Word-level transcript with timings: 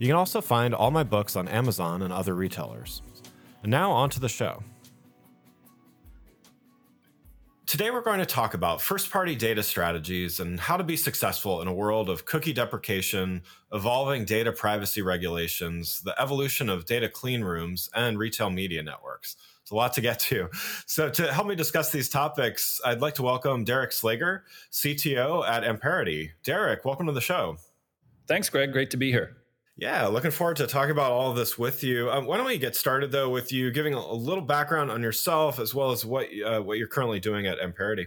You 0.00 0.06
can 0.06 0.16
also 0.16 0.40
find 0.40 0.74
all 0.74 0.90
my 0.90 1.02
books 1.04 1.36
on 1.36 1.46
Amazon 1.46 2.00
and 2.00 2.10
other 2.10 2.34
retailers. 2.34 3.02
And 3.62 3.70
now 3.70 3.92
on 3.92 4.08
to 4.10 4.20
the 4.20 4.30
show. 4.30 4.62
Today, 7.66 7.90
we're 7.90 8.00
going 8.00 8.18
to 8.18 8.26
talk 8.26 8.54
about 8.54 8.80
first 8.80 9.10
party 9.10 9.36
data 9.36 9.62
strategies 9.62 10.40
and 10.40 10.58
how 10.58 10.78
to 10.78 10.82
be 10.82 10.96
successful 10.96 11.60
in 11.60 11.68
a 11.68 11.72
world 11.74 12.08
of 12.08 12.24
cookie 12.24 12.54
deprecation, 12.54 13.42
evolving 13.74 14.24
data 14.24 14.52
privacy 14.52 15.02
regulations, 15.02 16.00
the 16.00 16.18
evolution 16.20 16.70
of 16.70 16.86
data 16.86 17.08
clean 17.08 17.44
rooms, 17.44 17.90
and 17.94 18.18
retail 18.18 18.48
media 18.48 18.82
networks. 18.82 19.36
It's 19.60 19.70
a 19.70 19.74
lot 19.74 19.92
to 19.92 20.00
get 20.00 20.18
to. 20.20 20.48
So, 20.86 21.10
to 21.10 21.30
help 21.30 21.46
me 21.46 21.54
discuss 21.54 21.92
these 21.92 22.08
topics, 22.08 22.80
I'd 22.86 23.02
like 23.02 23.16
to 23.16 23.22
welcome 23.22 23.64
Derek 23.64 23.90
Slager, 23.90 24.40
CTO 24.72 25.46
at 25.46 25.62
Amperity. 25.62 26.32
Derek, 26.42 26.86
welcome 26.86 27.04
to 27.04 27.12
the 27.12 27.20
show. 27.20 27.58
Thanks, 28.26 28.48
Greg. 28.48 28.72
Great 28.72 28.90
to 28.92 28.96
be 28.96 29.12
here. 29.12 29.39
Yeah, 29.80 30.08
looking 30.08 30.30
forward 30.30 30.58
to 30.58 30.66
talking 30.66 30.90
about 30.90 31.10
all 31.10 31.30
of 31.30 31.38
this 31.38 31.56
with 31.56 31.82
you. 31.82 32.10
Um, 32.10 32.26
why 32.26 32.36
don't 32.36 32.44
we 32.44 32.58
get 32.58 32.76
started 32.76 33.12
though 33.12 33.30
with 33.30 33.50
you 33.50 33.70
giving 33.70 33.94
a, 33.94 34.12
little 34.12 34.44
background 34.44 34.90
on 34.90 35.02
yourself 35.02 35.58
as 35.58 35.74
well 35.74 35.90
as 35.90 36.04
what 36.04 36.26
uh, 36.44 36.60
what 36.60 36.76
you're 36.76 36.86
currently 36.86 37.18
doing 37.18 37.46
at 37.46 37.58
Amperity. 37.58 38.06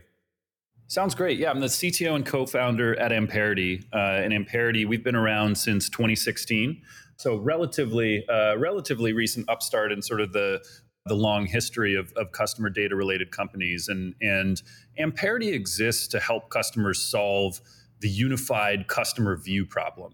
Sounds 0.86 1.16
great. 1.16 1.40
Yeah, 1.40 1.50
I'm 1.50 1.62
the 1.62 1.66
CTO 1.66 2.14
and 2.14 2.24
co-founder 2.24 3.00
at 3.00 3.12
Amperity. 3.12 3.84
Uh, 3.92 4.22
and 4.22 4.32
Amperity, 4.32 4.86
we've 4.86 5.04
been 5.04 5.16
around 5.16 5.58
since 5.58 5.90
2016, 5.90 6.80
so 7.18 7.38
relatively 7.38 8.24
uh, 8.30 8.56
relatively 8.60 9.12
recent 9.12 9.50
upstart 9.50 9.92
in 9.92 10.04
sort 10.04 10.22
of 10.22 10.32
the 10.32 10.64
the 11.08 11.16
long 11.16 11.48
history 11.48 11.96
of, 11.96 12.14
of 12.14 12.32
customer 12.34 12.70
data 12.70 12.96
related 12.96 13.32
companies. 13.32 13.88
And 13.88 14.14
and 14.22 14.62
Amperity 15.00 15.50
exists 15.50 16.08
to 16.10 16.20
help 16.20 16.52
customers 16.52 17.02
solve 17.02 17.62
the 18.00 18.10
unified 18.10 18.88
customer 18.88 19.36
view 19.36 19.66
problem. 19.66 20.14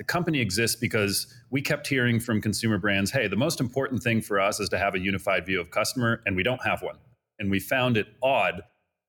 The 0.00 0.04
company 0.04 0.40
exists 0.40 0.80
because 0.80 1.26
we 1.50 1.60
kept 1.60 1.86
hearing 1.86 2.20
from 2.20 2.40
consumer 2.40 2.78
brands 2.78 3.10
hey, 3.10 3.28
the 3.28 3.36
most 3.36 3.60
important 3.60 4.02
thing 4.02 4.22
for 4.22 4.40
us 4.40 4.58
is 4.58 4.70
to 4.70 4.78
have 4.78 4.94
a 4.94 4.98
unified 4.98 5.44
view 5.44 5.60
of 5.60 5.70
customer, 5.70 6.22
and 6.24 6.34
we 6.34 6.42
don't 6.42 6.64
have 6.64 6.80
one. 6.80 6.96
And 7.38 7.50
we 7.50 7.60
found 7.60 7.98
it 7.98 8.06
odd 8.22 8.62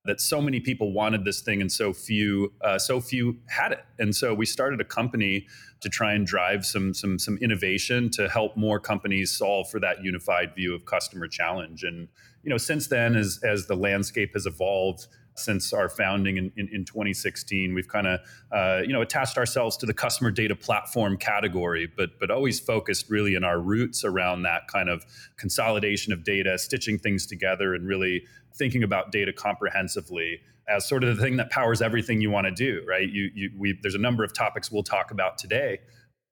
that 0.04 0.20
so 0.20 0.42
many 0.42 0.60
people 0.60 0.92
wanted 0.92 1.24
this 1.24 1.40
thing 1.40 1.62
and 1.62 1.72
so 1.72 1.94
few 1.94 2.52
uh, 2.60 2.78
so 2.78 3.00
few 3.00 3.38
had 3.48 3.72
it 3.72 3.86
and 4.00 4.14
so 4.14 4.34
we 4.34 4.46
started 4.46 4.82
a 4.82 4.84
company 4.84 5.48
to 5.80 5.88
try 5.88 6.12
and 6.12 6.28
drive 6.28 6.66
some 6.66 6.94
some 6.94 7.18
some 7.18 7.38
innovation 7.38 8.10
to 8.10 8.28
help 8.28 8.58
more 8.58 8.80
companies 8.80 9.32
solve 9.32 9.70
for 9.70 9.80
that 9.80 10.04
unified 10.04 10.54
view 10.56 10.74
of 10.74 10.86
customer 10.86 11.28
challenge 11.28 11.84
and 11.84 12.08
you 12.44 12.50
know 12.50 12.58
since 12.58 12.88
then 12.88 13.16
as 13.16 13.40
as 13.44 13.68
the 13.68 13.76
landscape 13.76 14.34
has 14.34 14.48
evolved 14.48 15.08
since 15.44 15.74
our 15.74 15.90
founding 15.90 16.38
in, 16.38 16.52
in, 16.58 16.70
in 16.72 16.86
2016. 16.86 17.74
We've 17.74 17.88
kind 17.88 18.08
of 18.08 18.20
uh, 18.52 18.82
you 18.86 18.94
know 18.94 19.02
attached 19.02 19.38
ourselves 19.38 19.78
to 19.78 19.86
the 19.86 19.94
customer 19.94 20.32
data 20.32 20.56
platform 20.56 21.18
category, 21.18 21.92
but 21.96 22.12
but 22.20 22.32
always 22.32 22.60
focused 22.60 23.10
really 23.10 23.36
in 23.36 23.44
our 23.44 23.60
roots 23.60 24.04
around 24.04 24.44
that 24.44 24.68
kind 24.68 24.90
of 24.90 25.06
consolidation 25.38 26.14
of 26.14 26.24
data, 26.24 26.58
stitching 26.58 26.98
things 26.98 27.26
together, 27.26 27.74
and 27.74 27.88
really 27.88 28.24
thinking 28.56 28.84
about 28.84 29.12
data 29.12 29.32
comprehensively 29.34 30.40
as 30.70 30.88
sort 30.88 31.04
of 31.04 31.16
the 31.16 31.22
thing 31.22 31.38
that 31.38 31.50
powers 31.50 31.82
everything 31.82 32.22
you 32.22 32.30
want 32.30 32.46
to 32.46 32.52
do. 32.52 32.84
Right? 32.88 33.10
You, 33.10 33.30
you 33.34 33.52
we, 33.58 33.78
there's 33.82 33.96
a 33.96 34.00
number 34.00 34.24
of 34.24 34.34
topics 34.34 34.72
we'll 34.72 34.84
talk 34.84 35.12
about 35.12 35.38
today 35.38 35.80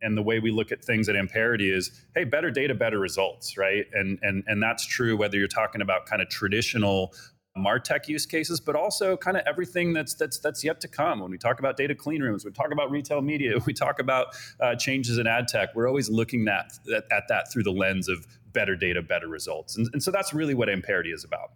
and 0.01 0.17
the 0.17 0.21
way 0.21 0.39
we 0.39 0.51
look 0.51 0.71
at 0.71 0.83
things 0.83 1.09
at 1.09 1.15
Amperity 1.15 1.71
is, 1.71 1.91
hey, 2.15 2.23
better 2.23 2.51
data, 2.51 2.73
better 2.73 2.99
results, 2.99 3.57
right? 3.57 3.85
And 3.93 4.19
and 4.21 4.43
and 4.47 4.61
that's 4.61 4.85
true 4.85 5.17
whether 5.17 5.37
you're 5.37 5.47
talking 5.47 5.81
about 5.81 6.05
kind 6.05 6.21
of 6.21 6.29
traditional 6.29 7.13
martech 7.59 8.07
use 8.07 8.25
cases 8.25 8.59
but 8.59 8.75
also 8.75 9.15
kind 9.17 9.37
of 9.37 9.43
everything 9.47 9.93
that's 9.93 10.13
that's 10.13 10.39
that's 10.39 10.63
yet 10.63 10.79
to 10.81 10.87
come 10.87 11.19
when 11.19 11.31
we 11.31 11.37
talk 11.37 11.59
about 11.59 11.77
data 11.77 11.93
clean 11.93 12.21
rooms 12.21 12.45
we 12.45 12.51
talk 12.51 12.71
about 12.71 12.89
retail 12.89 13.21
media 13.21 13.57
we 13.65 13.73
talk 13.73 13.99
about 13.99 14.27
uh, 14.59 14.75
changes 14.75 15.17
in 15.17 15.27
ad 15.27 15.47
tech 15.47 15.69
we're 15.75 15.87
always 15.87 16.09
looking 16.09 16.47
at, 16.47 16.71
at, 16.95 17.03
at, 17.11 17.23
that 17.27 17.51
through 17.51 17.63
the 17.63 17.71
lens 17.71 18.07
of 18.07 18.25
better 18.53 18.75
data 18.75 19.01
better 19.01 19.27
results 19.27 19.77
and, 19.77 19.87
and 19.93 20.01
so 20.01 20.11
that's 20.11 20.33
really 20.33 20.53
what 20.53 20.69
amperity 20.69 21.11
is 21.11 21.23
about 21.23 21.51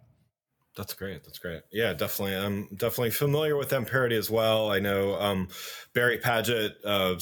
that's 0.76 0.94
great. 0.94 1.22
That's 1.24 1.38
great. 1.38 1.62
Yeah, 1.70 1.92
definitely. 1.92 2.36
I'm 2.36 2.66
definitely 2.76 3.10
familiar 3.10 3.56
with 3.56 3.72
Amperity 3.72 4.16
as 4.16 4.28
well. 4.28 4.72
I 4.72 4.80
know 4.80 5.14
um, 5.20 5.48
Barry 5.92 6.18
Padgett, 6.18 6.72
uh, 6.84 7.14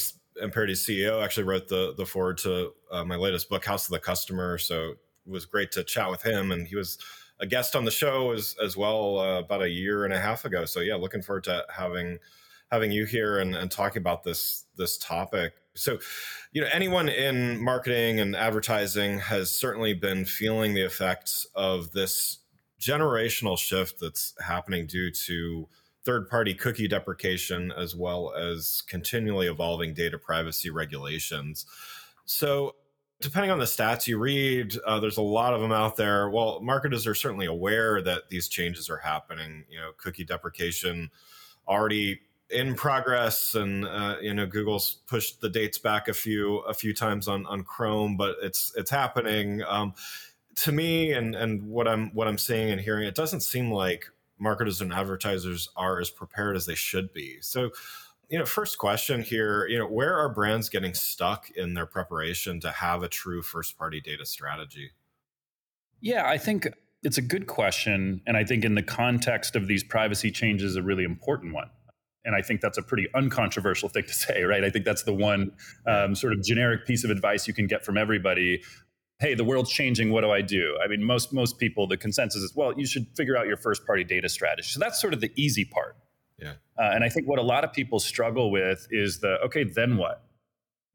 Amperity's 0.42 0.86
CEO, 0.86 1.22
actually 1.22 1.44
wrote 1.44 1.68
the 1.68 1.94
the 1.94 2.06
forward 2.06 2.38
to 2.38 2.72
uh, 2.90 3.04
my 3.04 3.16
latest 3.16 3.50
book, 3.50 3.64
House 3.64 3.86
of 3.86 3.92
the 3.92 3.98
Customer. 3.98 4.56
So 4.56 4.92
it 4.92 5.30
was 5.30 5.44
great 5.44 5.70
to 5.72 5.84
chat 5.84 6.10
with 6.10 6.22
him, 6.22 6.50
and 6.50 6.66
he 6.66 6.76
was 6.76 6.98
a 7.42 7.46
guest 7.46 7.76
on 7.76 7.84
the 7.84 7.90
show 7.90 8.32
as 8.32 8.56
as 8.62 8.76
well 8.76 9.18
uh, 9.18 9.40
about 9.40 9.62
a 9.62 9.68
year 9.68 10.04
and 10.04 10.14
a 10.14 10.20
half 10.20 10.46
ago. 10.46 10.64
So 10.64 10.80
yeah, 10.80 10.94
looking 10.94 11.20
forward 11.20 11.44
to 11.44 11.66
having 11.68 12.18
having 12.70 12.90
you 12.90 13.04
here 13.04 13.38
and, 13.38 13.54
and 13.54 13.70
talking 13.70 14.00
about 14.00 14.22
this 14.22 14.64
this 14.78 14.96
topic. 14.96 15.52
So, 15.74 15.98
you 16.52 16.62
know, 16.62 16.68
anyone 16.72 17.08
in 17.08 17.62
marketing 17.62 18.20
and 18.20 18.36
advertising 18.36 19.18
has 19.18 19.50
certainly 19.50 19.92
been 19.92 20.24
feeling 20.24 20.74
the 20.74 20.84
effects 20.84 21.46
of 21.54 21.92
this 21.92 22.38
generational 22.80 23.58
shift 23.58 24.00
that's 24.00 24.34
happening 24.40 24.86
due 24.86 25.10
to 25.10 25.68
third 26.04 26.28
party 26.28 26.54
cookie 26.54 26.88
deprecation 26.88 27.72
as 27.76 27.94
well 27.94 28.34
as 28.34 28.82
continually 28.88 29.46
evolving 29.46 29.94
data 29.94 30.18
privacy 30.18 30.70
regulations. 30.70 31.66
So, 32.24 32.76
depending 33.22 33.50
on 33.50 33.58
the 33.58 33.64
stats 33.64 34.06
you 34.06 34.18
read, 34.18 34.76
uh, 34.84 35.00
there's 35.00 35.16
a 35.16 35.22
lot 35.22 35.54
of 35.54 35.60
them 35.60 35.72
out 35.72 35.96
there. 35.96 36.28
Well, 36.28 36.60
marketers 36.60 37.06
are 37.06 37.14
certainly 37.14 37.46
aware 37.46 38.02
that 38.02 38.28
these 38.28 38.48
changes 38.48 38.90
are 38.90 38.98
happening. 38.98 39.64
You 39.70 39.78
know, 39.78 39.92
cookie 39.96 40.24
deprecation 40.24 41.10
already 41.66 42.20
in 42.50 42.74
progress, 42.74 43.54
and 43.54 43.86
uh, 43.86 44.16
you 44.20 44.34
know, 44.34 44.46
Google's 44.46 44.98
pushed 45.06 45.40
the 45.40 45.48
dates 45.48 45.78
back 45.78 46.08
a 46.08 46.14
few 46.14 46.58
a 46.58 46.74
few 46.74 46.92
times 46.92 47.28
on 47.28 47.46
on 47.46 47.62
Chrome, 47.62 48.16
but 48.16 48.36
it's 48.42 48.72
it's 48.76 48.90
happening. 48.90 49.62
Um, 49.62 49.94
to 50.56 50.72
me, 50.72 51.12
and 51.12 51.34
and 51.34 51.62
what 51.62 51.88
I'm 51.88 52.10
what 52.14 52.28
I'm 52.28 52.38
seeing 52.38 52.70
and 52.70 52.80
hearing, 52.80 53.06
it 53.06 53.14
doesn't 53.14 53.40
seem 53.40 53.70
like 53.70 54.10
marketers 54.38 54.80
and 54.80 54.92
advertisers 54.92 55.70
are 55.76 56.00
as 56.00 56.10
prepared 56.10 56.56
as 56.56 56.66
they 56.66 56.74
should 56.74 57.12
be. 57.12 57.38
So 57.40 57.70
you 58.32 58.38
know, 58.38 58.46
first 58.46 58.78
question 58.78 59.22
here, 59.22 59.66
you 59.66 59.78
know, 59.78 59.86
where 59.86 60.16
are 60.16 60.30
brands 60.30 60.70
getting 60.70 60.94
stuck 60.94 61.50
in 61.50 61.74
their 61.74 61.84
preparation 61.84 62.60
to 62.60 62.70
have 62.70 63.02
a 63.02 63.08
true 63.08 63.42
first 63.42 63.76
party 63.76 64.00
data 64.00 64.24
strategy? 64.24 64.90
Yeah, 66.00 66.26
I 66.26 66.38
think 66.38 66.66
it's 67.02 67.18
a 67.18 67.22
good 67.22 67.46
question. 67.46 68.22
And 68.26 68.34
I 68.34 68.42
think 68.42 68.64
in 68.64 68.74
the 68.74 68.82
context 68.82 69.54
of 69.54 69.66
these 69.68 69.84
privacy 69.84 70.30
changes, 70.30 70.76
a 70.76 70.82
really 70.82 71.04
important 71.04 71.52
one. 71.52 71.68
And 72.24 72.34
I 72.34 72.40
think 72.40 72.62
that's 72.62 72.78
a 72.78 72.82
pretty 72.82 73.06
uncontroversial 73.14 73.90
thing 73.90 74.04
to 74.04 74.14
say, 74.14 74.44
right? 74.44 74.64
I 74.64 74.70
think 74.70 74.86
that's 74.86 75.02
the 75.02 75.12
one 75.12 75.52
um, 75.86 76.14
sort 76.14 76.32
of 76.32 76.42
generic 76.42 76.86
piece 76.86 77.04
of 77.04 77.10
advice 77.10 77.46
you 77.46 77.52
can 77.52 77.66
get 77.66 77.84
from 77.84 77.98
everybody. 77.98 78.62
Hey, 79.18 79.34
the 79.34 79.44
world's 79.44 79.70
changing. 79.70 80.10
What 80.10 80.22
do 80.22 80.30
I 80.30 80.40
do? 80.40 80.78
I 80.82 80.88
mean, 80.88 81.04
most 81.04 81.34
most 81.34 81.58
people, 81.58 81.86
the 81.86 81.98
consensus 81.98 82.42
is, 82.42 82.56
well, 82.56 82.72
you 82.78 82.86
should 82.86 83.08
figure 83.14 83.36
out 83.36 83.46
your 83.46 83.58
first 83.58 83.84
party 83.86 84.04
data 84.04 84.30
strategy. 84.30 84.68
So 84.68 84.80
that's 84.80 84.98
sort 84.98 85.12
of 85.12 85.20
the 85.20 85.30
easy 85.36 85.66
part. 85.66 85.96
Yeah. 86.42 86.52
Uh, 86.78 86.90
and 86.94 87.04
I 87.04 87.08
think 87.08 87.28
what 87.28 87.38
a 87.38 87.42
lot 87.42 87.64
of 87.64 87.72
people 87.72 88.00
struggle 88.00 88.50
with 88.50 88.86
is 88.90 89.20
the 89.20 89.38
okay, 89.46 89.64
then 89.64 89.96
what? 89.96 90.24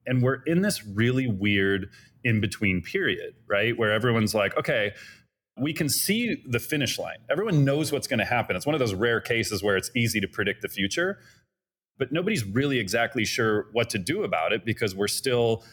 And 0.05 0.21
we're 0.21 0.41
in 0.43 0.61
this 0.61 0.85
really 0.85 1.27
weird 1.27 1.89
in 2.23 2.41
between 2.41 2.81
period, 2.81 3.35
right? 3.47 3.77
Where 3.77 3.91
everyone's 3.91 4.33
like, 4.33 4.55
okay, 4.57 4.93
we 5.59 5.73
can 5.73 5.89
see 5.89 6.43
the 6.47 6.59
finish 6.59 6.99
line. 6.99 7.17
Everyone 7.29 7.65
knows 7.65 7.91
what's 7.91 8.07
going 8.07 8.19
to 8.19 8.25
happen. 8.25 8.55
It's 8.55 8.65
one 8.65 8.75
of 8.75 8.79
those 8.79 8.93
rare 8.93 9.19
cases 9.19 9.63
where 9.63 9.75
it's 9.75 9.89
easy 9.95 10.19
to 10.21 10.27
predict 10.27 10.61
the 10.61 10.69
future, 10.69 11.19
but 11.97 12.11
nobody's 12.11 12.43
really 12.43 12.79
exactly 12.79 13.25
sure 13.25 13.67
what 13.71 13.89
to 13.91 13.97
do 13.97 14.23
about 14.23 14.53
it 14.53 14.65
because 14.65 14.95
we're 14.95 15.07
still 15.07 15.63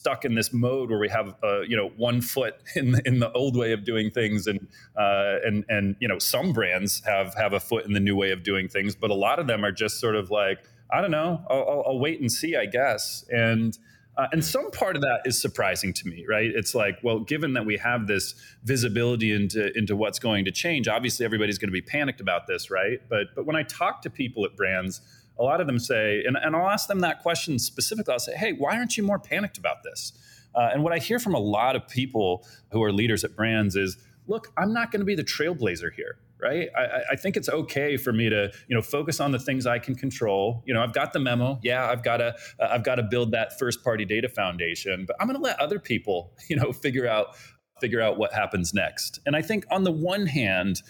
stuck 0.00 0.24
in 0.24 0.34
this 0.34 0.50
mode 0.50 0.88
where 0.88 0.98
we 0.98 1.10
have 1.10 1.34
uh, 1.42 1.60
you 1.60 1.76
know 1.76 1.90
one 1.96 2.22
foot 2.22 2.54
in 2.74 2.92
the, 2.92 3.02
in 3.06 3.18
the 3.18 3.30
old 3.32 3.54
way 3.54 3.72
of 3.72 3.84
doing 3.84 4.10
things 4.10 4.46
and 4.46 4.66
uh, 4.96 5.36
and 5.44 5.64
and 5.68 5.94
you 6.00 6.08
know 6.08 6.18
some 6.18 6.52
brands 6.52 7.02
have 7.04 7.34
have 7.34 7.52
a 7.52 7.60
foot 7.60 7.84
in 7.84 7.92
the 7.92 8.00
new 8.00 8.16
way 8.16 8.30
of 8.30 8.42
doing 8.42 8.66
things 8.66 8.94
but 8.94 9.10
a 9.10 9.14
lot 9.14 9.38
of 9.38 9.46
them 9.46 9.64
are 9.64 9.72
just 9.72 10.00
sort 10.00 10.16
of 10.16 10.30
like 10.30 10.58
I 10.90 11.02
don't 11.02 11.10
know 11.10 11.44
I'll, 11.50 11.84
I'll, 11.86 11.98
wait 11.98 12.20
and 12.20 12.32
see 12.32 12.56
I 12.56 12.66
guess 12.66 13.24
and 13.28 13.76
uh, 14.16 14.26
and 14.32 14.44
some 14.44 14.70
part 14.72 14.96
of 14.96 15.02
that 15.02 15.20
is 15.24 15.40
surprising 15.40 15.92
to 15.94 16.08
me, 16.08 16.26
right? 16.28 16.50
It's 16.52 16.74
like, 16.74 16.98
well, 17.02 17.20
given 17.20 17.54
that 17.54 17.64
we 17.64 17.78
have 17.78 18.06
this 18.06 18.34
visibility 18.64 19.32
into 19.32 19.76
into 19.78 19.96
what's 19.96 20.18
going 20.18 20.44
to 20.46 20.50
change, 20.50 20.88
obviously 20.88 21.24
everybody's 21.24 21.58
going 21.58 21.68
to 21.68 21.72
be 21.72 21.80
panicked 21.80 22.20
about 22.20 22.46
this, 22.46 22.70
right? 22.70 23.00
But 23.08 23.28
but 23.34 23.46
when 23.46 23.56
I 23.56 23.62
talk 23.62 24.02
to 24.02 24.10
people 24.10 24.44
at 24.44 24.56
brands, 24.56 25.00
a 25.40 25.42
lot 25.42 25.60
of 25.60 25.66
them 25.66 25.78
say, 25.78 26.22
and, 26.26 26.36
and 26.36 26.54
I'll 26.54 26.68
ask 26.68 26.86
them 26.86 27.00
that 27.00 27.22
question 27.22 27.58
specifically. 27.58 28.12
I'll 28.12 28.18
say, 28.18 28.36
hey, 28.36 28.52
why 28.52 28.76
aren't 28.76 28.96
you 28.96 29.02
more 29.02 29.18
panicked 29.18 29.58
about 29.58 29.82
this? 29.82 30.12
Uh, 30.54 30.70
and 30.72 30.82
what 30.84 30.92
I 30.92 30.98
hear 30.98 31.18
from 31.18 31.34
a 31.34 31.38
lot 31.38 31.76
of 31.76 31.88
people 31.88 32.46
who 32.72 32.82
are 32.82 32.92
leaders 32.92 33.24
at 33.24 33.34
brands 33.34 33.74
is, 33.74 33.96
look, 34.26 34.52
I'm 34.58 34.72
not 34.72 34.92
going 34.92 35.00
to 35.00 35.06
be 35.06 35.14
the 35.14 35.24
trailblazer 35.24 35.92
here 35.94 36.18
right? 36.42 36.68
I, 36.76 37.02
I, 37.12 37.16
think 37.16 37.36
it's 37.36 37.48
okay 37.48 37.96
for 37.96 38.12
me 38.12 38.28
to, 38.30 38.50
you 38.68 38.74
know, 38.74 38.82
focus 38.82 39.20
on 39.20 39.30
the 39.30 39.38
things 39.38 39.66
I 39.66 39.78
can 39.78 39.94
control. 39.94 40.62
You 40.66 40.74
know, 40.74 40.82
I've 40.82 40.92
got 40.92 41.12
the 41.12 41.20
memo. 41.20 41.58
Yeah, 41.62 41.88
I've 41.88 42.02
got 42.02 42.18
to, 42.18 42.34
uh, 42.58 42.68
I've 42.70 42.84
got 42.84 42.96
to 42.96 43.02
build 43.02 43.32
that 43.32 43.58
first 43.58 43.84
party 43.84 44.04
data 44.04 44.28
foundation. 44.28 45.04
But 45.06 45.16
I'm 45.20 45.26
going 45.26 45.38
to 45.38 45.42
let 45.42 45.60
other 45.60 45.78
people, 45.78 46.32
you 46.48 46.56
know, 46.56 46.72
figure 46.72 47.06
out, 47.06 47.36
figure 47.80 48.00
out 48.00 48.18
what 48.18 48.32
happens 48.32 48.74
next. 48.74 49.20
And 49.26 49.36
I 49.36 49.42
think 49.42 49.64
on 49.70 49.84
the 49.84 49.92
one 49.92 50.26
hand, 50.26 50.82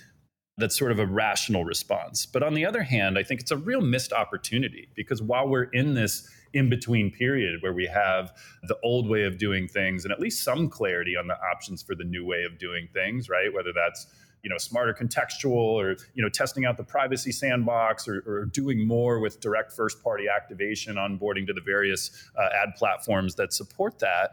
that's 0.61 0.79
sort 0.79 0.93
of 0.93 0.99
a 0.99 1.07
rational 1.07 1.65
response. 1.65 2.27
But 2.27 2.43
on 2.43 2.55
the 2.55 2.65
other 2.65 2.83
hand, 2.83 3.19
I 3.19 3.23
think 3.23 3.41
it's 3.41 3.51
a 3.51 3.57
real 3.57 3.81
missed 3.81 4.13
opportunity 4.13 4.89
because 4.95 5.23
while 5.23 5.49
we're 5.49 5.65
in 5.65 5.95
this 5.95 6.29
in 6.53 6.69
between 6.69 7.11
period 7.11 7.63
where 7.63 7.73
we 7.73 7.87
have 7.87 8.33
the 8.65 8.77
old 8.83 9.09
way 9.09 9.25
of 9.25 9.39
doing 9.39 9.69
things 9.69 10.05
and 10.05 10.13
at 10.13 10.19
least 10.19 10.43
some 10.43 10.69
clarity 10.69 11.17
on 11.17 11.29
the 11.29 11.37
options 11.53 11.83
for 11.83 11.95
the 11.95 12.05
new 12.05 12.25
way 12.25 12.43
of 12.43 12.59
doing 12.59 12.89
things, 12.93 13.29
right? 13.29 13.53
Whether 13.53 13.73
that's 13.73 14.07
you 14.43 14.51
know 14.51 14.59
smarter 14.59 14.95
contextual 14.95 15.53
or 15.53 15.97
you 16.15 16.23
know 16.23 16.29
testing 16.29 16.65
out 16.65 16.77
the 16.77 16.85
privacy 16.85 17.33
sandbox 17.33 18.09
or, 18.09 18.23
or 18.27 18.45
doing 18.47 18.87
more 18.87 19.21
with 19.21 19.41
direct 19.41 19.73
first 19.73 20.03
party 20.03 20.25
activation 20.35 20.97
onboarding 20.97 21.47
to 21.47 21.53
the 21.53 21.61
various 21.61 22.11
uh, 22.39 22.49
ad 22.63 22.71
platforms 22.77 23.35
that 23.35 23.53
support 23.53 23.99
that 23.99 24.31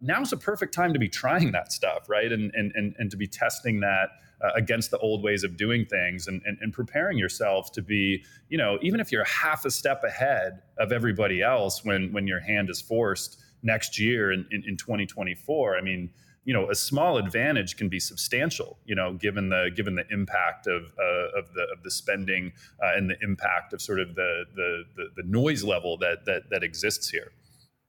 now's 0.00 0.32
a 0.32 0.36
perfect 0.36 0.72
time 0.72 0.92
to 0.92 0.98
be 0.98 1.08
trying 1.08 1.52
that 1.52 1.72
stuff 1.72 2.08
right 2.08 2.32
and 2.32 2.52
and 2.54 2.72
and, 2.74 2.94
and 2.98 3.10
to 3.10 3.16
be 3.16 3.26
testing 3.26 3.80
that 3.80 4.10
uh, 4.42 4.50
against 4.54 4.90
the 4.90 4.98
old 4.98 5.22
ways 5.22 5.44
of 5.44 5.56
doing 5.56 5.84
things 5.84 6.26
and, 6.26 6.42
and, 6.44 6.58
and 6.60 6.72
preparing 6.72 7.18
yourself 7.18 7.72
to 7.72 7.82
be 7.82 8.24
you 8.48 8.58
know 8.58 8.78
even 8.82 9.00
if 9.00 9.12
you're 9.12 9.24
half 9.24 9.64
a 9.64 9.70
step 9.70 10.02
ahead 10.04 10.62
of 10.78 10.92
everybody 10.92 11.42
else 11.42 11.84
when 11.84 12.12
when 12.12 12.26
your 12.26 12.40
hand 12.40 12.70
is 12.70 12.80
forced 12.80 13.40
next 13.62 13.98
year 13.98 14.32
in, 14.32 14.46
in, 14.50 14.62
in 14.66 14.76
2024 14.76 15.76
i 15.76 15.80
mean 15.80 16.10
you 16.44 16.52
know 16.52 16.68
a 16.70 16.74
small 16.74 17.18
advantage 17.18 17.76
can 17.76 17.88
be 17.88 18.00
substantial 18.00 18.78
you 18.84 18.94
know 18.94 19.14
given 19.14 19.48
the 19.48 19.70
given 19.76 19.94
the 19.94 20.04
impact 20.10 20.66
of 20.66 20.82
uh, 20.98 21.38
of 21.38 21.52
the 21.54 21.62
of 21.72 21.82
the 21.84 21.90
spending 21.90 22.52
uh, 22.82 22.92
and 22.96 23.08
the 23.08 23.16
impact 23.22 23.72
of 23.72 23.80
sort 23.80 24.00
of 24.00 24.14
the, 24.14 24.44
the, 24.56 24.82
the 24.96 25.22
the 25.22 25.28
noise 25.28 25.62
level 25.62 25.96
that 25.96 26.24
that 26.24 26.50
that 26.50 26.64
exists 26.64 27.08
here. 27.08 27.30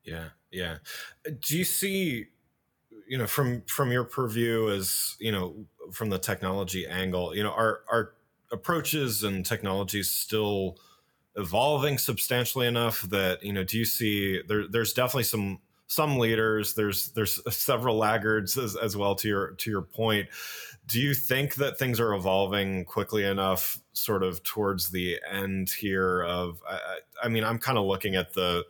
Yeah 0.03 0.29
yeah. 0.53 0.77
Do 1.25 1.57
you 1.57 1.63
see 1.63 2.27
you 3.07 3.17
know 3.17 3.27
from 3.27 3.61
from 3.67 3.91
your 3.91 4.03
purview 4.03 4.69
as 4.69 5.15
you 5.19 5.31
know 5.31 5.55
from 5.91 6.09
the 6.09 6.19
technology 6.19 6.88
angle 6.88 7.35
you 7.35 7.44
know 7.44 7.51
our 7.51 7.81
our 7.91 8.13
approaches 8.51 9.23
and 9.23 9.45
technologies 9.45 10.09
still 10.09 10.77
evolving 11.35 11.97
substantially 11.97 12.67
enough 12.67 13.01
that 13.03 13.44
you 13.44 13.51
know 13.51 13.63
do 13.63 13.77
you 13.77 13.85
see 13.85 14.41
there 14.47 14.67
there's 14.67 14.94
definitely 14.94 15.23
some 15.23 15.59
some 15.94 16.17
leaders. 16.17 16.73
There's 16.73 17.09
there's 17.11 17.39
several 17.55 17.97
laggards 17.97 18.57
as, 18.57 18.75
as 18.75 18.97
well. 18.97 19.15
To 19.15 19.27
your 19.27 19.51
to 19.51 19.69
your 19.69 19.81
point, 19.81 20.27
do 20.88 21.00
you 21.00 21.13
think 21.13 21.55
that 21.55 21.77
things 21.77 22.00
are 22.00 22.13
evolving 22.13 22.85
quickly 22.85 23.23
enough, 23.23 23.79
sort 23.94 24.23
of 24.23 24.44
towards 24.44 24.89
the 24.89 25.19
end 25.29 25.69
here? 25.69 26.23
Of 26.23 26.61
I, 26.67 27.00
I 27.23 27.29
mean, 27.29 27.44
I'm 27.44 27.59
kind 27.59 27.77
of 27.77 27.85
looking 27.85 28.15
at 28.15 28.33
the 28.33 28.65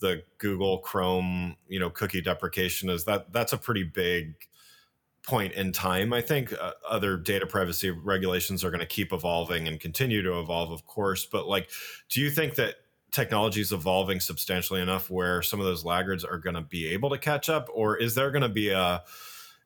the 0.00 0.22
Google 0.38 0.78
Chrome, 0.78 1.56
you 1.68 1.80
know, 1.80 1.90
cookie 1.90 2.20
deprecation 2.20 2.88
is 2.88 3.04
that 3.04 3.32
that's 3.32 3.52
a 3.52 3.58
pretty 3.58 3.84
big 3.84 4.34
point 5.22 5.52
in 5.52 5.72
time. 5.72 6.12
I 6.12 6.20
think 6.20 6.52
uh, 6.52 6.72
other 6.88 7.16
data 7.16 7.46
privacy 7.46 7.90
regulations 7.90 8.64
are 8.64 8.70
going 8.70 8.80
to 8.80 8.86
keep 8.86 9.12
evolving 9.12 9.68
and 9.68 9.78
continue 9.78 10.22
to 10.22 10.40
evolve, 10.40 10.70
of 10.70 10.86
course. 10.86 11.26
But 11.26 11.46
like, 11.46 11.68
do 12.08 12.20
you 12.20 12.30
think 12.30 12.54
that 12.54 12.76
technology 13.10 13.60
is 13.60 13.72
evolving 13.72 14.20
substantially 14.20 14.80
enough 14.80 15.10
where 15.10 15.42
some 15.42 15.60
of 15.60 15.66
those 15.66 15.84
laggards 15.84 16.24
are 16.24 16.38
going 16.38 16.54
to 16.54 16.62
be 16.62 16.86
able 16.88 17.10
to 17.10 17.18
catch 17.18 17.48
up 17.48 17.68
or 17.72 17.96
is 17.96 18.14
there 18.14 18.30
going 18.30 18.42
to 18.42 18.48
be 18.48 18.68
a 18.68 19.02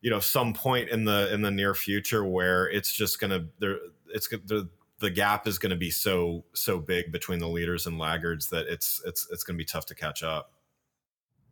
you 0.01 0.09
know 0.09 0.19
some 0.19 0.53
point 0.53 0.89
in 0.89 1.03
the 1.03 1.33
in 1.33 1.41
the 1.41 1.51
near 1.51 1.73
future 1.73 2.23
where 2.23 2.69
it's 2.69 2.91
just 2.91 3.19
going 3.19 3.31
to 3.31 3.45
there 3.59 3.77
it's 4.13 4.29
the 4.29 4.69
the 5.03 5.11
gap 5.11 5.47
is 5.47 5.59
going 5.59 5.69
to 5.69 5.75
be 5.75 5.91
so 5.91 6.45
so 6.53 6.79
big 6.79 7.11
between 7.11 7.37
the 7.37 7.47
leaders 7.47 7.85
and 7.85 7.99
laggards 7.99 8.49
that 8.49 8.67
it's 8.67 9.01
it's 9.05 9.27
it's 9.31 9.43
going 9.43 9.55
to 9.55 9.57
be 9.57 9.65
tough 9.65 9.85
to 9.87 9.93
catch 9.93 10.23
up. 10.23 10.53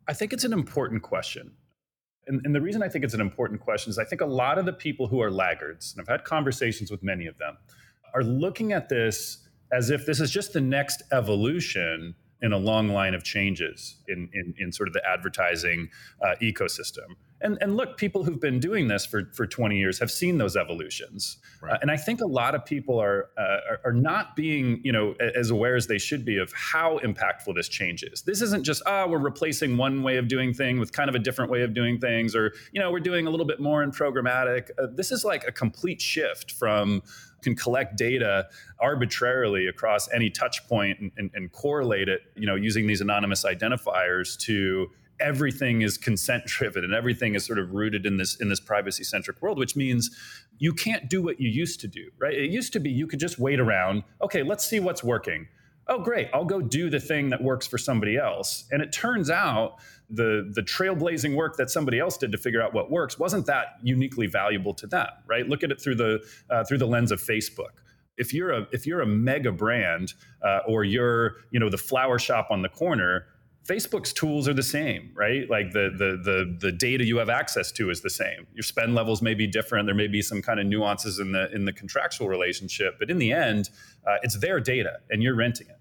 I 0.08 0.14
think 0.14 0.32
it's 0.32 0.44
an 0.44 0.54
important 0.54 1.02
question. 1.02 1.52
And, 2.26 2.40
and 2.44 2.54
the 2.54 2.60
reason 2.60 2.84
i 2.84 2.88
think 2.88 3.04
it's 3.04 3.14
an 3.14 3.20
important 3.20 3.60
question 3.60 3.90
is 3.90 3.98
i 3.98 4.04
think 4.04 4.20
a 4.20 4.26
lot 4.26 4.56
of 4.56 4.64
the 4.64 4.72
people 4.72 5.08
who 5.08 5.20
are 5.20 5.28
laggards 5.28 5.92
and 5.92 6.00
i've 6.00 6.06
had 6.06 6.22
conversations 6.22 6.88
with 6.88 7.02
many 7.02 7.26
of 7.26 7.36
them 7.36 7.58
are 8.14 8.22
looking 8.22 8.70
at 8.70 8.88
this 8.88 9.48
as 9.72 9.90
if 9.90 10.06
this 10.06 10.20
is 10.20 10.30
just 10.30 10.52
the 10.52 10.60
next 10.60 11.02
evolution 11.10 12.14
in 12.42 12.52
a 12.52 12.58
long 12.58 12.88
line 12.88 13.14
of 13.14 13.22
changes 13.22 13.96
in, 14.08 14.28
in, 14.34 14.54
in 14.58 14.72
sort 14.72 14.88
of 14.88 14.92
the 14.92 15.02
advertising 15.08 15.88
uh, 16.22 16.34
ecosystem. 16.42 17.16
And, 17.42 17.58
and 17.60 17.76
look, 17.76 17.96
people 17.96 18.22
who've 18.22 18.40
been 18.40 18.60
doing 18.60 18.88
this 18.88 19.04
for, 19.04 19.30
for 19.34 19.46
20 19.46 19.76
years 19.76 19.98
have 19.98 20.10
seen 20.10 20.38
those 20.38 20.56
evolutions. 20.56 21.38
Right. 21.60 21.72
Uh, 21.72 21.78
and 21.82 21.90
I 21.90 21.96
think 21.96 22.20
a 22.20 22.26
lot 22.26 22.54
of 22.54 22.64
people 22.64 23.00
are, 23.00 23.30
uh, 23.36 23.58
are, 23.68 23.80
are 23.86 23.92
not 23.92 24.36
being, 24.36 24.80
you 24.84 24.92
know, 24.92 25.14
as 25.34 25.50
aware 25.50 25.74
as 25.74 25.86
they 25.86 25.98
should 25.98 26.24
be 26.24 26.38
of 26.38 26.52
how 26.52 26.98
impactful 27.00 27.54
this 27.54 27.68
change 27.68 28.04
is. 28.04 28.22
This 28.22 28.42
isn't 28.42 28.64
just, 28.64 28.82
ah, 28.86 29.04
oh, 29.04 29.08
we're 29.08 29.18
replacing 29.18 29.76
one 29.76 30.02
way 30.02 30.16
of 30.16 30.28
doing 30.28 30.54
things 30.54 30.78
with 30.78 30.92
kind 30.92 31.08
of 31.08 31.14
a 31.14 31.18
different 31.18 31.50
way 31.50 31.62
of 31.62 31.74
doing 31.74 31.98
things, 31.98 32.36
or, 32.36 32.52
you 32.72 32.80
know, 32.80 32.90
we're 32.90 33.00
doing 33.00 33.26
a 33.26 33.30
little 33.30 33.46
bit 33.46 33.60
more 33.60 33.82
in 33.82 33.90
programmatic. 33.90 34.70
Uh, 34.78 34.86
this 34.94 35.10
is 35.10 35.24
like 35.24 35.44
a 35.46 35.52
complete 35.52 36.00
shift 36.00 36.52
from 36.52 37.02
can 37.42 37.54
collect 37.54 37.96
data 37.96 38.46
arbitrarily 38.80 39.66
across 39.66 40.10
any 40.12 40.30
touch 40.30 40.66
point 40.68 40.98
and, 41.00 41.12
and, 41.16 41.30
and 41.34 41.52
correlate 41.52 42.08
it, 42.08 42.22
you 42.36 42.46
know, 42.46 42.54
using 42.54 42.86
these 42.86 43.00
anonymous 43.00 43.44
identifiers 43.44 44.38
to 44.38 44.88
everything 45.20 45.82
is 45.82 45.96
consent 45.96 46.44
driven 46.46 46.84
and 46.84 46.94
everything 46.94 47.34
is 47.34 47.44
sort 47.44 47.58
of 47.58 47.72
rooted 47.72 48.04
in 48.04 48.16
this 48.16 48.36
in 48.40 48.48
this 48.48 48.60
privacy 48.60 49.04
centric 49.04 49.40
world 49.40 49.58
which 49.58 49.76
means 49.76 50.10
you 50.58 50.72
can't 50.72 51.08
do 51.08 51.22
what 51.22 51.40
you 51.40 51.48
used 51.48 51.80
to 51.80 51.86
do 51.86 52.10
right? 52.18 52.34
It 52.34 52.50
used 52.50 52.72
to 52.72 52.80
be 52.80 52.90
you 52.90 53.06
could 53.06 53.20
just 53.20 53.38
wait 53.38 53.60
around 53.60 54.02
okay 54.20 54.42
let's 54.42 54.64
see 54.64 54.80
what's 54.80 55.04
working. 55.04 55.46
Oh 55.86 56.00
great 56.00 56.28
i'll 56.34 56.44
go 56.44 56.60
do 56.60 56.90
the 56.90 57.00
thing 57.00 57.30
that 57.30 57.42
works 57.42 57.66
for 57.66 57.78
somebody 57.78 58.16
else. 58.16 58.64
And 58.70 58.82
it 58.82 58.92
turns 58.92 59.30
out 59.30 59.76
the 60.12 60.50
the 60.54 60.62
trailblazing 60.62 61.34
work 61.34 61.56
that 61.56 61.70
somebody 61.70 61.98
else 61.98 62.16
did 62.16 62.30
to 62.30 62.38
figure 62.38 62.62
out 62.62 62.72
what 62.74 62.90
works 62.90 63.18
wasn't 63.18 63.44
that 63.46 63.78
uniquely 63.82 64.26
valuable 64.26 64.74
to 64.74 64.86
them 64.86 65.08
right 65.26 65.48
look 65.48 65.62
at 65.62 65.70
it 65.70 65.80
through 65.80 65.94
the 65.94 66.20
uh, 66.50 66.62
through 66.64 66.78
the 66.78 66.86
lens 66.86 67.10
of 67.10 67.20
facebook 67.20 67.80
if 68.18 68.32
you're 68.34 68.52
a 68.52 68.66
if 68.72 68.86
you're 68.86 69.00
a 69.00 69.06
mega 69.06 69.50
brand 69.50 70.14
uh, 70.44 70.60
or 70.68 70.84
you're 70.84 71.36
you 71.50 71.58
know 71.58 71.70
the 71.70 71.78
flower 71.78 72.18
shop 72.18 72.48
on 72.50 72.62
the 72.62 72.68
corner 72.68 73.26
Facebook's 73.66 74.12
tools 74.12 74.48
are 74.48 74.54
the 74.54 74.62
same, 74.62 75.12
right? 75.14 75.48
Like 75.48 75.70
the, 75.70 75.90
the 75.96 76.20
the 76.22 76.56
the 76.58 76.72
data 76.72 77.04
you 77.04 77.18
have 77.18 77.28
access 77.28 77.70
to 77.72 77.90
is 77.90 78.00
the 78.00 78.10
same. 78.10 78.46
Your 78.54 78.64
spend 78.64 78.94
levels 78.94 79.22
may 79.22 79.34
be 79.34 79.46
different. 79.46 79.86
There 79.86 79.94
may 79.94 80.08
be 80.08 80.20
some 80.20 80.42
kind 80.42 80.58
of 80.58 80.66
nuances 80.66 81.20
in 81.20 81.30
the 81.30 81.50
in 81.52 81.64
the 81.64 81.72
contractual 81.72 82.28
relationship, 82.28 82.96
but 82.98 83.08
in 83.08 83.18
the 83.18 83.32
end, 83.32 83.70
uh, 84.06 84.16
it's 84.22 84.38
their 84.38 84.58
data, 84.58 84.98
and 85.10 85.22
you're 85.22 85.36
renting 85.36 85.68
it. 85.68 85.78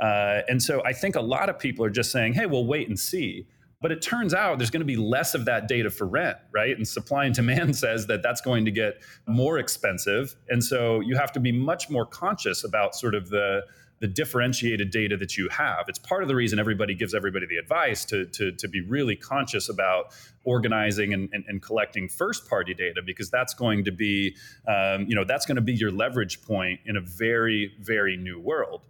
Uh, 0.00 0.42
and 0.48 0.62
so 0.62 0.82
I 0.84 0.92
think 0.92 1.16
a 1.16 1.20
lot 1.20 1.48
of 1.48 1.58
people 1.58 1.84
are 1.84 1.90
just 1.90 2.12
saying, 2.12 2.34
"Hey, 2.34 2.46
we'll 2.46 2.66
wait 2.66 2.88
and 2.88 2.98
see." 2.98 3.48
But 3.84 3.92
it 3.92 4.00
turns 4.00 4.32
out 4.32 4.56
there's 4.56 4.70
going 4.70 4.80
to 4.80 4.86
be 4.86 4.96
less 4.96 5.34
of 5.34 5.44
that 5.44 5.68
data 5.68 5.90
for 5.90 6.06
rent, 6.06 6.38
right? 6.52 6.74
And 6.74 6.88
supply 6.88 7.26
and 7.26 7.34
demand 7.34 7.76
says 7.84 8.06
that 8.06 8.22
that's 8.22 8.40
going 8.40 8.64
to 8.64 8.70
get 8.70 9.02
more 9.26 9.58
expensive, 9.58 10.34
and 10.48 10.64
so 10.64 11.00
you 11.00 11.16
have 11.16 11.32
to 11.32 11.40
be 11.40 11.52
much 11.52 11.90
more 11.90 12.06
conscious 12.06 12.64
about 12.64 12.94
sort 12.94 13.14
of 13.14 13.28
the 13.28 13.60
the 14.00 14.08
differentiated 14.08 14.90
data 14.90 15.18
that 15.18 15.36
you 15.36 15.50
have. 15.50 15.84
It's 15.88 15.98
part 15.98 16.22
of 16.22 16.28
the 16.28 16.34
reason 16.34 16.58
everybody 16.58 16.94
gives 16.94 17.14
everybody 17.14 17.46
the 17.46 17.58
advice 17.58 18.04
to, 18.06 18.26
to, 18.26 18.52
to 18.52 18.68
be 18.68 18.80
really 18.80 19.16
conscious 19.16 19.68
about 19.68 20.12
organizing 20.44 21.14
and, 21.14 21.28
and, 21.32 21.44
and 21.46 21.62
collecting 21.62 22.08
first 22.08 22.48
party 22.48 22.74
data 22.74 23.02
because 23.06 23.30
that's 23.30 23.54
going 23.54 23.84
to 23.84 23.92
be, 23.92 24.34
um, 24.66 25.06
you 25.06 25.14
know, 25.14 25.24
that's 25.24 25.46
going 25.46 25.56
to 25.56 25.62
be 25.62 25.74
your 25.74 25.92
leverage 25.92 26.42
point 26.42 26.80
in 26.86 26.96
a 26.96 27.00
very, 27.00 27.72
very 27.80 28.16
new 28.16 28.40
world 28.40 28.82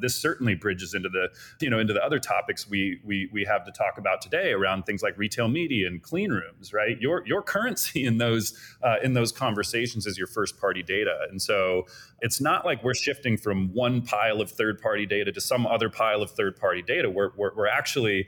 this 0.00 0.20
certainly 0.20 0.54
bridges 0.54 0.94
into 0.94 1.08
the 1.08 1.28
you 1.60 1.70
know 1.70 1.78
into 1.78 1.92
the 1.92 2.04
other 2.04 2.18
topics 2.18 2.68
we 2.68 3.00
we 3.04 3.28
we 3.32 3.44
have 3.44 3.64
to 3.64 3.72
talk 3.72 3.98
about 3.98 4.20
today 4.20 4.52
around 4.52 4.84
things 4.84 5.02
like 5.02 5.16
retail 5.16 5.48
media 5.48 5.86
and 5.86 6.02
clean 6.02 6.30
rooms 6.30 6.70
right? 6.72 7.00
Your 7.00 7.22
your 7.26 7.42
currency 7.42 8.04
in 8.04 8.18
those 8.18 8.58
uh, 8.82 8.96
in 9.02 9.14
those 9.14 9.32
conversations 9.32 10.06
is 10.06 10.18
your 10.18 10.26
first 10.26 10.58
party 10.58 10.82
data. 10.82 11.18
And 11.30 11.40
so 11.40 11.86
it's 12.20 12.40
not 12.40 12.64
like 12.64 12.82
we're 12.82 12.94
shifting 12.94 13.36
from 13.36 13.72
one 13.72 14.02
pile 14.02 14.40
of 14.40 14.50
third 14.50 14.80
party 14.80 15.06
data 15.06 15.32
to 15.32 15.40
some 15.40 15.66
other 15.66 15.88
pile 15.88 16.22
of 16.22 16.30
third 16.30 16.56
party 16.56 16.82
data. 16.82 17.10
We're, 17.10 17.30
we're, 17.36 17.54
we're 17.54 17.68
actually 17.68 18.26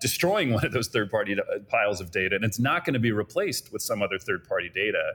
destroying 0.00 0.52
one 0.54 0.64
of 0.64 0.72
those 0.72 0.88
third 0.88 1.10
party 1.10 1.36
piles 1.68 2.00
of 2.00 2.10
data 2.10 2.36
and 2.36 2.44
it's 2.44 2.58
not 2.58 2.84
going 2.84 2.94
to 2.94 3.00
be 3.00 3.12
replaced 3.12 3.72
with 3.72 3.82
some 3.82 4.02
other 4.02 4.18
third 4.18 4.46
party 4.46 4.70
data 4.74 5.12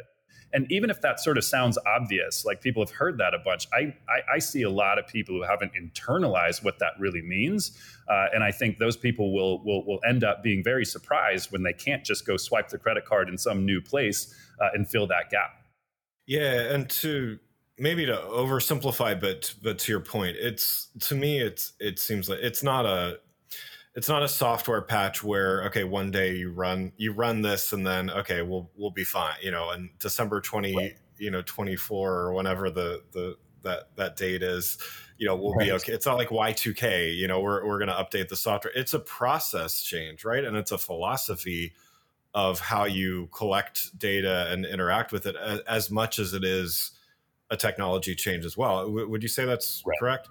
and 0.53 0.71
even 0.71 0.89
if 0.89 1.01
that 1.01 1.19
sort 1.19 1.37
of 1.37 1.43
sounds 1.43 1.77
obvious 1.85 2.45
like 2.45 2.61
people 2.61 2.81
have 2.83 2.91
heard 2.91 3.17
that 3.17 3.33
a 3.33 3.39
bunch 3.39 3.67
i 3.73 3.93
i, 4.09 4.35
I 4.35 4.39
see 4.39 4.63
a 4.63 4.69
lot 4.69 4.99
of 4.99 5.07
people 5.07 5.35
who 5.35 5.43
haven't 5.43 5.71
internalized 5.73 6.63
what 6.63 6.79
that 6.79 6.93
really 6.99 7.21
means. 7.21 7.77
Uh, 8.07 8.25
and 8.33 8.43
i 8.43 8.51
think 8.51 8.79
those 8.79 8.97
people 8.97 9.33
will, 9.33 9.63
will 9.63 9.85
will 9.85 9.99
end 10.07 10.23
up 10.23 10.41
being 10.43 10.63
very 10.63 10.85
surprised 10.85 11.51
when 11.51 11.63
they 11.63 11.73
can't 11.73 12.03
just 12.03 12.25
go 12.25 12.37
swipe 12.37 12.69
the 12.69 12.77
credit 12.77 13.05
card 13.05 13.29
in 13.29 13.37
some 13.37 13.65
new 13.65 13.81
place 13.81 14.33
uh, 14.59 14.69
and 14.73 14.89
fill 14.89 15.07
that 15.07 15.29
gap. 15.29 15.61
Yeah 16.25 16.73
and 16.73 16.89
to 16.89 17.39
maybe 17.77 18.05
to 18.05 18.15
oversimplify 18.15 19.19
but 19.19 19.53
but 19.63 19.79
to 19.79 19.91
your 19.91 20.01
point 20.01 20.35
it's 20.39 20.89
to 20.99 21.15
me 21.15 21.39
it's 21.39 21.73
it 21.79 21.99
seems 21.99 22.29
like 22.29 22.39
it's 22.41 22.63
not 22.63 22.85
a 22.85 23.19
it's 23.95 24.07
not 24.07 24.23
a 24.23 24.27
software 24.27 24.81
patch 24.81 25.23
where 25.23 25.63
okay 25.65 25.83
one 25.83 26.11
day 26.11 26.35
you 26.35 26.51
run 26.51 26.91
you 26.97 27.11
run 27.11 27.41
this 27.41 27.73
and 27.73 27.85
then 27.85 28.09
okay 28.09 28.41
we'll 28.41 28.69
we'll 28.75 28.91
be 28.91 29.03
fine 29.03 29.35
you 29.41 29.51
know 29.51 29.71
and 29.71 29.89
december 29.99 30.39
20 30.39 30.75
right. 30.75 30.95
you 31.17 31.31
know 31.31 31.41
24 31.41 32.13
or 32.13 32.33
whenever 32.33 32.69
the 32.69 33.01
the 33.11 33.35
that 33.63 33.95
that 33.95 34.15
date 34.15 34.43
is 34.43 34.77
you 35.17 35.27
know 35.27 35.35
we'll 35.35 35.53
right. 35.53 35.65
be 35.65 35.71
okay 35.71 35.91
it's 35.91 36.05
not 36.05 36.17
like 36.17 36.29
y2k 36.29 37.15
you 37.15 37.27
know 37.27 37.39
we're, 37.41 37.65
we're 37.65 37.77
going 37.77 37.89
to 37.89 37.93
update 37.93 38.29
the 38.29 38.35
software 38.35 38.71
it's 38.75 38.93
a 38.93 38.99
process 38.99 39.83
change 39.83 40.23
right 40.23 40.43
and 40.43 40.55
it's 40.55 40.71
a 40.71 40.77
philosophy 40.77 41.73
of 42.35 42.59
how 42.59 42.85
you 42.85 43.27
collect 43.33 43.97
data 43.97 44.47
and 44.51 44.65
interact 44.65 45.11
with 45.11 45.25
it 45.25 45.35
as, 45.35 45.59
as 45.61 45.91
much 45.91 46.19
as 46.19 46.33
it 46.33 46.43
is 46.43 46.91
a 47.49 47.57
technology 47.57 48.13
change 48.13 48.45
as 48.45 48.55
well 48.55 48.85
w- 48.85 49.09
would 49.09 49.23
you 49.23 49.29
say 49.29 49.45
that's 49.45 49.81
right. 49.85 49.97
correct 49.99 50.29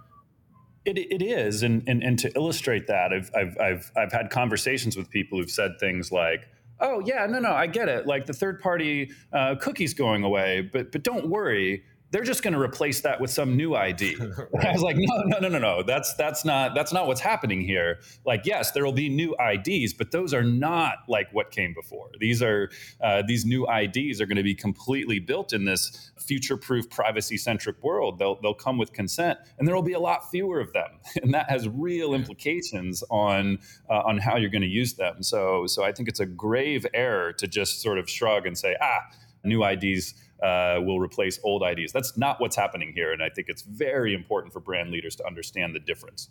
it, 0.96 1.12
it 1.12 1.22
is, 1.22 1.62
and, 1.62 1.82
and 1.86 2.02
and 2.02 2.18
to 2.20 2.32
illustrate 2.34 2.86
that, 2.86 3.12
I've, 3.12 3.30
I've 3.34 3.58
I've 3.60 3.92
I've 3.96 4.12
had 4.12 4.30
conversations 4.30 4.96
with 4.96 5.10
people 5.10 5.38
who've 5.38 5.50
said 5.50 5.72
things 5.80 6.10
like, 6.10 6.48
"Oh 6.80 7.02
yeah, 7.04 7.26
no, 7.26 7.40
no, 7.40 7.52
I 7.52 7.66
get 7.66 7.88
it. 7.88 8.06
Like 8.06 8.26
the 8.26 8.32
third 8.32 8.60
party 8.60 9.10
uh, 9.32 9.56
cookies 9.60 9.92
going 9.92 10.22
away, 10.22 10.62
but 10.72 10.92
but 10.92 11.02
don't 11.02 11.28
worry, 11.28 11.82
they're 12.10 12.24
just 12.24 12.42
going 12.42 12.54
to 12.54 12.60
replace 12.60 13.02
that 13.02 13.20
with 13.20 13.30
some 13.30 13.56
new 13.56 13.74
ID. 13.74 14.16
right. 14.16 14.66
I 14.66 14.72
was 14.72 14.82
like, 14.82 14.96
no, 14.98 15.22
no, 15.26 15.38
no, 15.40 15.48
no, 15.48 15.58
no. 15.58 15.82
That's 15.82 16.14
that's 16.14 16.44
not 16.44 16.74
that's 16.74 16.92
not 16.92 17.06
what's 17.06 17.20
happening 17.20 17.60
here. 17.60 18.00
Like, 18.24 18.46
yes, 18.46 18.72
there 18.72 18.84
will 18.84 18.92
be 18.92 19.08
new 19.08 19.36
IDs, 19.38 19.92
but 19.92 20.10
those 20.10 20.32
are 20.32 20.42
not 20.42 20.98
like 21.06 21.28
what 21.32 21.50
came 21.50 21.74
before. 21.74 22.08
These 22.18 22.42
are 22.42 22.70
uh, 23.02 23.22
these 23.26 23.44
new 23.44 23.66
IDs 23.68 24.20
are 24.20 24.26
going 24.26 24.36
to 24.36 24.42
be 24.42 24.54
completely 24.54 25.18
built 25.18 25.52
in 25.52 25.64
this 25.64 26.10
future-proof, 26.18 26.88
privacy-centric 26.90 27.82
world. 27.82 28.18
They'll 28.18 28.40
they'll 28.40 28.54
come 28.54 28.78
with 28.78 28.92
consent, 28.92 29.38
and 29.58 29.68
there 29.68 29.74
will 29.74 29.82
be 29.82 29.92
a 29.92 30.00
lot 30.00 30.30
fewer 30.30 30.60
of 30.60 30.72
them, 30.72 30.88
and 31.22 31.34
that 31.34 31.50
has 31.50 31.68
real 31.68 32.14
implications 32.14 33.04
on 33.10 33.58
uh, 33.90 34.00
on 34.00 34.18
how 34.18 34.36
you're 34.36 34.50
going 34.50 34.62
to 34.62 34.68
use 34.68 34.94
them. 34.94 35.22
So 35.22 35.66
so 35.66 35.84
I 35.84 35.92
think 35.92 36.08
it's 36.08 36.20
a 36.20 36.26
grave 36.26 36.86
error 36.94 37.34
to 37.34 37.46
just 37.46 37.82
sort 37.82 37.98
of 37.98 38.08
shrug 38.08 38.46
and 38.46 38.56
say, 38.56 38.76
ah, 38.80 39.00
new 39.44 39.62
IDs 39.64 40.14
uh, 40.42 40.80
will 40.80 41.00
replace 41.00 41.38
old 41.42 41.62
IDs. 41.62 41.92
That's 41.92 42.16
not 42.16 42.40
what's 42.40 42.56
happening 42.56 42.92
here. 42.94 43.12
And 43.12 43.22
I 43.22 43.28
think 43.28 43.48
it's 43.48 43.62
very 43.62 44.14
important 44.14 44.52
for 44.52 44.60
brand 44.60 44.90
leaders 44.90 45.16
to 45.16 45.26
understand 45.26 45.74
the 45.74 45.80
difference. 45.80 46.30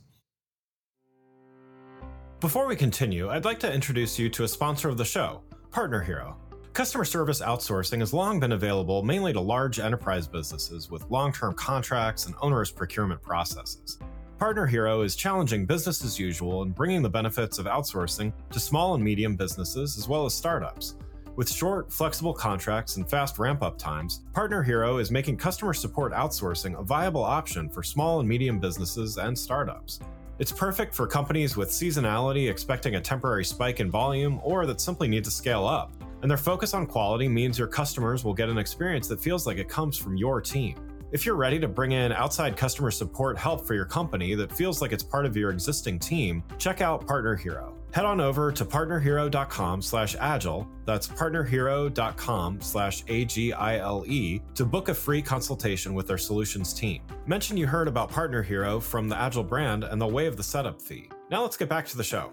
Before 2.40 2.68
we 2.68 2.76
continue, 2.76 3.30
I'd 3.30 3.46
like 3.46 3.60
to 3.62 3.74
introduce 3.74 4.20
you 4.20 4.30
to 4.30 4.44
a 4.44 4.48
sponsor 4.48 4.90
of 4.90 4.98
the 4.98 5.06
show, 5.06 5.42
PartnerHero. 5.72 6.36
Customer 6.74 7.06
service 7.06 7.42
outsourcing 7.42 8.00
has 8.02 8.14
long 8.14 8.40
been 8.40 8.52
available 8.52 9.02
mainly 9.02 9.34
to 9.34 9.42
large 9.42 9.80
enterprise 9.80 10.28
businesses 10.28 10.92
with 10.92 11.10
long 11.10 11.34
term 11.34 11.56
contracts 11.56 12.28
and 12.28 12.36
onerous 12.40 12.70
procurement 12.70 13.20
processes. 13.24 13.98
PartnerHero 14.38 15.04
is 15.04 15.16
challenging 15.16 15.66
business 15.66 16.06
as 16.06 16.20
usual 16.20 16.62
and 16.62 16.76
bringing 16.76 17.02
the 17.02 17.10
benefits 17.10 17.58
of 17.58 17.66
outsourcing 17.66 18.32
to 18.52 18.60
small 18.60 18.94
and 18.94 19.04
medium 19.04 19.36
businesses 19.36 19.98
as 19.98 20.08
well 20.08 20.28
as 20.28 20.36
startups. 20.36 20.96
With 21.38 21.52
short, 21.52 21.94
flexible 21.94 22.34
contracts 22.34 22.98
and 22.98 23.08
fast 23.08 23.38
ramp 23.38 23.62
up 23.62 23.78
times, 23.78 24.22
PartnerHero 24.34 25.00
is 25.00 25.12
making 25.12 25.38
customer 25.38 25.72
support 25.72 26.12
outsourcing 26.12 26.80
a 26.80 26.82
viable 26.82 27.24
option 27.24 27.70
for 27.70 27.84
small 27.84 28.20
and 28.20 28.28
medium 28.28 28.60
businesses 28.60 29.20
and 29.20 29.38
startups. 29.38 30.00
It's 30.40 30.52
perfect 30.52 30.96
for 30.96 31.06
companies 31.06 31.56
with 31.56 31.70
seasonality 31.70 32.50
expecting 32.50 32.96
a 32.96 33.02
temporary 33.02 33.46
spike 33.46 33.80
in 33.80 33.92
volume 33.92 34.42
or 34.44 34.66
that 34.66 34.82
simply 34.82 35.08
need 35.08 35.24
to 35.26 35.30
scale 35.30 35.68
up. 35.68 35.92
And 36.24 36.32
their 36.32 36.40
focus 36.40 36.74
on 36.74 36.88
quality 36.88 37.28
means 37.28 37.60
your 37.60 37.68
customers 37.68 38.24
will 38.24 38.34
get 38.34 38.50
an 38.50 38.58
experience 38.58 39.08
that 39.10 39.22
feels 39.22 39.46
like 39.46 39.60
it 39.60 39.70
comes 39.70 39.96
from 39.96 40.18
your 40.18 40.42
team. 40.42 40.76
If 41.12 41.24
you're 41.24 41.36
ready 41.36 41.60
to 41.60 41.68
bring 41.68 41.92
in 41.92 42.14
outside 42.14 42.58
customer 42.58 42.90
support 42.90 43.38
help 43.38 43.68
for 43.68 43.76
your 43.76 43.86
company 43.86 44.34
that 44.34 44.52
feels 44.52 44.82
like 44.82 44.92
it's 44.92 45.04
part 45.04 45.28
of 45.28 45.38
your 45.38 45.52
existing 45.52 46.00
team, 46.00 46.44
check 46.58 46.82
out 46.82 47.06
PartnerHero 47.06 47.77
head 47.92 48.06
on 48.06 48.20
over 48.20 48.52
to 48.52 48.66
partnerhero.com 48.66 49.82
slash 49.82 50.16
agile. 50.20 50.68
That's 50.86 51.08
partnerhero.com 51.08 52.62
slash 52.62 53.04
a-g-i-l-e 53.08 54.42
to 54.56 54.66
book 54.66 54.90
a 54.90 54.94
free 54.94 55.22
consultation 55.22 55.94
with 55.94 56.08
their 56.08 56.18
solutions 56.18 56.74
team. 56.74 57.02
Mention 57.26 57.58
you 57.58 57.68
heard 57.68 57.88
about 57.88 58.12
PartnerHero 58.12 58.82
from 58.82 59.10
the 59.10 59.18
agile 59.18 59.44
brand 59.44 59.84
and 59.84 60.02
they'll 60.02 60.12
waive 60.12 60.38
the 60.38 60.44
setup 60.44 60.82
fee. 60.82 61.10
Now 61.30 61.42
let's 61.42 61.58
get 61.58 61.70
back 61.70 61.88
to 61.88 61.98
the 61.98 62.04
show. 62.04 62.32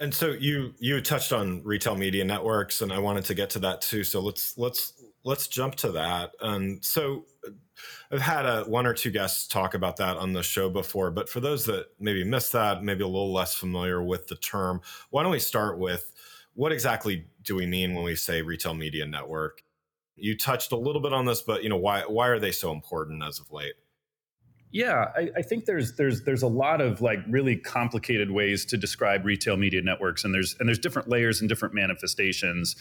And 0.00 0.14
so 0.14 0.28
you 0.28 0.72
you 0.78 1.00
touched 1.02 1.32
on 1.32 1.62
retail 1.62 1.94
media 1.94 2.24
networks 2.24 2.80
and 2.80 2.90
i 2.90 2.98
wanted 2.98 3.24
to 3.26 3.34
get 3.34 3.50
to 3.50 3.58
that 3.58 3.82
too. 3.82 4.02
So 4.02 4.20
let's 4.20 4.56
let's 4.56 4.94
let's 5.24 5.48
jump 5.48 5.74
to 5.74 5.92
that 5.92 6.32
and 6.40 6.84
so 6.84 7.24
uh, 7.46 7.50
I've 8.12 8.20
had 8.20 8.44
a, 8.44 8.64
one 8.64 8.86
or 8.86 8.94
two 8.94 9.10
guests 9.10 9.46
talk 9.46 9.74
about 9.74 9.96
that 9.96 10.16
on 10.16 10.32
the 10.32 10.42
show 10.42 10.68
before, 10.68 11.10
but 11.10 11.28
for 11.28 11.40
those 11.40 11.64
that 11.66 11.86
maybe 11.98 12.24
missed 12.24 12.52
that, 12.52 12.82
maybe 12.82 13.02
a 13.02 13.06
little 13.06 13.32
less 13.32 13.54
familiar 13.54 14.02
with 14.02 14.26
the 14.26 14.36
term, 14.36 14.80
why 15.10 15.22
don't 15.22 15.32
we 15.32 15.38
start 15.38 15.78
with 15.78 16.12
what 16.54 16.72
exactly 16.72 17.26
do 17.42 17.54
we 17.54 17.66
mean 17.66 17.94
when 17.94 18.04
we 18.04 18.16
say 18.16 18.42
retail 18.42 18.74
media 18.74 19.06
network? 19.06 19.62
You 20.16 20.36
touched 20.36 20.72
a 20.72 20.76
little 20.76 21.00
bit 21.00 21.12
on 21.12 21.24
this, 21.24 21.40
but 21.42 21.62
you 21.62 21.68
know 21.68 21.76
why 21.76 22.02
why 22.02 22.28
are 22.28 22.38
they 22.38 22.52
so 22.52 22.72
important 22.72 23.22
as 23.22 23.38
of 23.38 23.50
late? 23.50 23.74
Yeah, 24.72 25.06
I, 25.16 25.30
I, 25.36 25.42
think 25.42 25.64
there's 25.64 25.96
there's 25.96 26.22
there's 26.22 26.42
a 26.42 26.48
lot 26.48 26.80
of 26.80 27.00
like 27.00 27.18
really 27.28 27.56
complicated 27.56 28.30
ways 28.30 28.64
to 28.66 28.76
describe 28.76 29.24
retail 29.24 29.56
media 29.56 29.80
networks, 29.80 30.22
and 30.24 30.34
there's 30.34 30.54
and 30.60 30.68
there's 30.68 30.78
different 30.78 31.08
layers 31.08 31.40
and 31.40 31.48
different 31.48 31.74
manifestations 31.74 32.76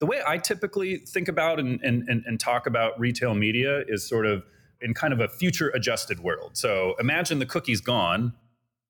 the 0.00 0.06
way 0.06 0.20
I 0.26 0.38
typically 0.38 0.98
think 0.98 1.28
about 1.28 1.58
and, 1.58 1.80
and, 1.82 2.08
and, 2.08 2.38
talk 2.38 2.66
about 2.66 2.98
retail 3.00 3.34
media 3.34 3.82
is 3.88 4.06
sort 4.06 4.26
of 4.26 4.44
in 4.80 4.92
kind 4.92 5.12
of 5.12 5.20
a 5.20 5.28
future 5.28 5.70
adjusted 5.70 6.20
world. 6.20 6.56
So 6.56 6.94
imagine 7.00 7.38
the 7.38 7.46
cookie's 7.46 7.80
gone 7.80 8.34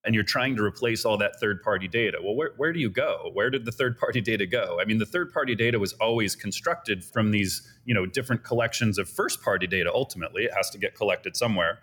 and 0.05 0.15
you're 0.15 0.25
trying 0.25 0.57
to 0.57 0.63
replace 0.63 1.05
all 1.05 1.17
that 1.19 1.39
third 1.41 1.63
party 1.63 1.89
data. 1.89 2.19
Well, 2.23 2.35
where, 2.35 2.53
where 2.57 2.73
do 2.73 2.81
you 2.81 2.89
go? 2.89 3.31
Where 3.35 3.51
did 3.51 3.65
the 3.65 3.73
third 3.73 3.99
party 3.99 4.21
data 4.21 4.47
go? 4.47 4.79
I 4.81 4.85
mean, 4.85 4.99
the 4.99 5.07
third 5.07 5.33
party 5.33 5.55
data 5.55 5.79
was 5.79 5.93
always 5.95 6.37
constructed 6.37 7.05
from 7.05 7.33
these, 7.33 7.63
you 7.85 7.95
know, 7.95 8.07
different 8.07 8.45
collections 8.45 8.99
of 8.99 9.09
first 9.09 9.43
party 9.43 9.67
data. 9.67 9.91
Ultimately, 9.93 10.45
it 10.45 10.55
has 10.55 10.71
to 10.71 10.79
get 10.79 10.95
collected 10.95 11.37
somewhere. 11.37 11.81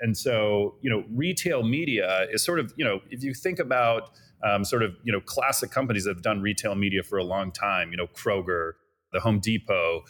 And 0.00 0.16
so, 0.16 0.76
you 0.82 0.90
know, 0.90 1.04
retail 1.10 1.62
media 1.62 2.26
is 2.30 2.44
sort 2.44 2.58
of, 2.58 2.72
you 2.76 2.84
know, 2.84 3.00
if 3.10 3.22
you 3.22 3.32
think 3.32 3.58
about 3.58 4.10
um, 4.44 4.64
sort 4.64 4.82
of 4.82 4.94
you 5.02 5.12
know 5.12 5.20
classic 5.20 5.70
companies 5.70 6.04
that 6.04 6.10
have 6.10 6.22
done 6.22 6.40
retail 6.40 6.74
media 6.74 7.02
for 7.02 7.18
a 7.18 7.24
long 7.24 7.50
time. 7.50 7.90
You 7.90 7.96
know, 7.96 8.06
Kroger, 8.06 8.72
the 9.12 9.20
Home 9.20 9.40
Depot. 9.40 10.02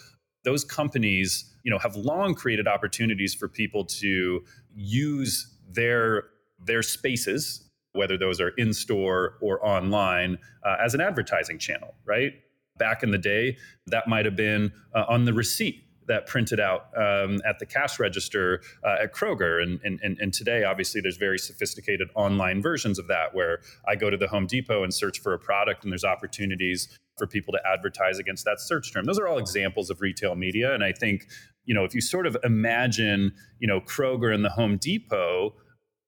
Those 0.45 0.64
companies, 0.64 1.50
you 1.62 1.71
know, 1.71 1.79
have 1.79 1.97
long 1.97 2.35
created 2.35 2.69
opportunities 2.69 3.35
for 3.35 3.49
people 3.49 3.85
to 3.87 4.45
use 4.75 5.55
their 5.71 6.25
their 6.59 6.83
spaces, 6.83 7.71
whether 7.93 8.19
those 8.19 8.41
are 8.41 8.50
in 8.59 8.75
store 8.75 9.38
or 9.41 9.64
online, 9.64 10.38
uh, 10.64 10.76
as 10.85 10.95
an 10.95 11.00
advertising 11.00 11.59
channel. 11.59 11.95
Right. 12.05 12.33
Back 12.76 13.05
in 13.05 13.12
the 13.12 13.19
day, 13.19 13.57
that 13.87 14.09
might 14.09 14.25
have 14.25 14.35
been 14.35 14.73
uh, 14.95 15.05
on 15.09 15.26
the 15.26 15.33
receipt 15.33 15.84
that 16.06 16.26
printed 16.26 16.61
out 16.61 16.87
um, 16.96 17.40
at 17.46 17.58
the 17.58 17.66
cash 17.66 17.99
register 17.99 18.61
uh, 18.84 19.02
at 19.02 19.12
Kroger. 19.12 19.62
And, 19.62 19.80
and, 19.84 20.18
and 20.18 20.32
today, 20.32 20.64
obviously, 20.64 21.00
there's 21.00 21.16
very 21.16 21.38
sophisticated 21.38 22.08
online 22.14 22.62
versions 22.62 22.99
of 22.99 23.06
that 23.08 23.34
where 23.34 23.61
I 23.88 23.96
go 23.96 24.11
to 24.11 24.16
the 24.16 24.28
Home 24.28 24.46
Depot 24.46 24.82
and 24.82 24.92
search 24.92 25.20
for 25.20 25.34
a 25.34 25.38
product, 25.38 25.84
and 25.84 25.92
there's 25.92 26.04
opportunities 26.04 26.99
for 27.16 27.26
people 27.26 27.52
to 27.52 27.61
advertise 27.66 28.18
against 28.18 28.44
that 28.44 28.61
search 28.61 28.92
term. 28.92 29.04
Those 29.04 29.18
are 29.18 29.28
all 29.28 29.38
examples 29.38 29.90
of 29.90 30.00
retail 30.00 30.34
media. 30.34 30.75
And 30.75 30.82
I 30.82 30.92
think, 30.92 31.26
you 31.64 31.75
know, 31.75 31.84
if 31.84 31.94
you 31.94 32.00
sort 32.00 32.26
of 32.26 32.37
imagine, 32.42 33.32
you 33.61 33.68
know, 33.68 33.80
Kroger 33.80 34.34
and 34.34 34.44
the 34.44 34.50
Home 34.50 34.76
Depot 34.76 35.54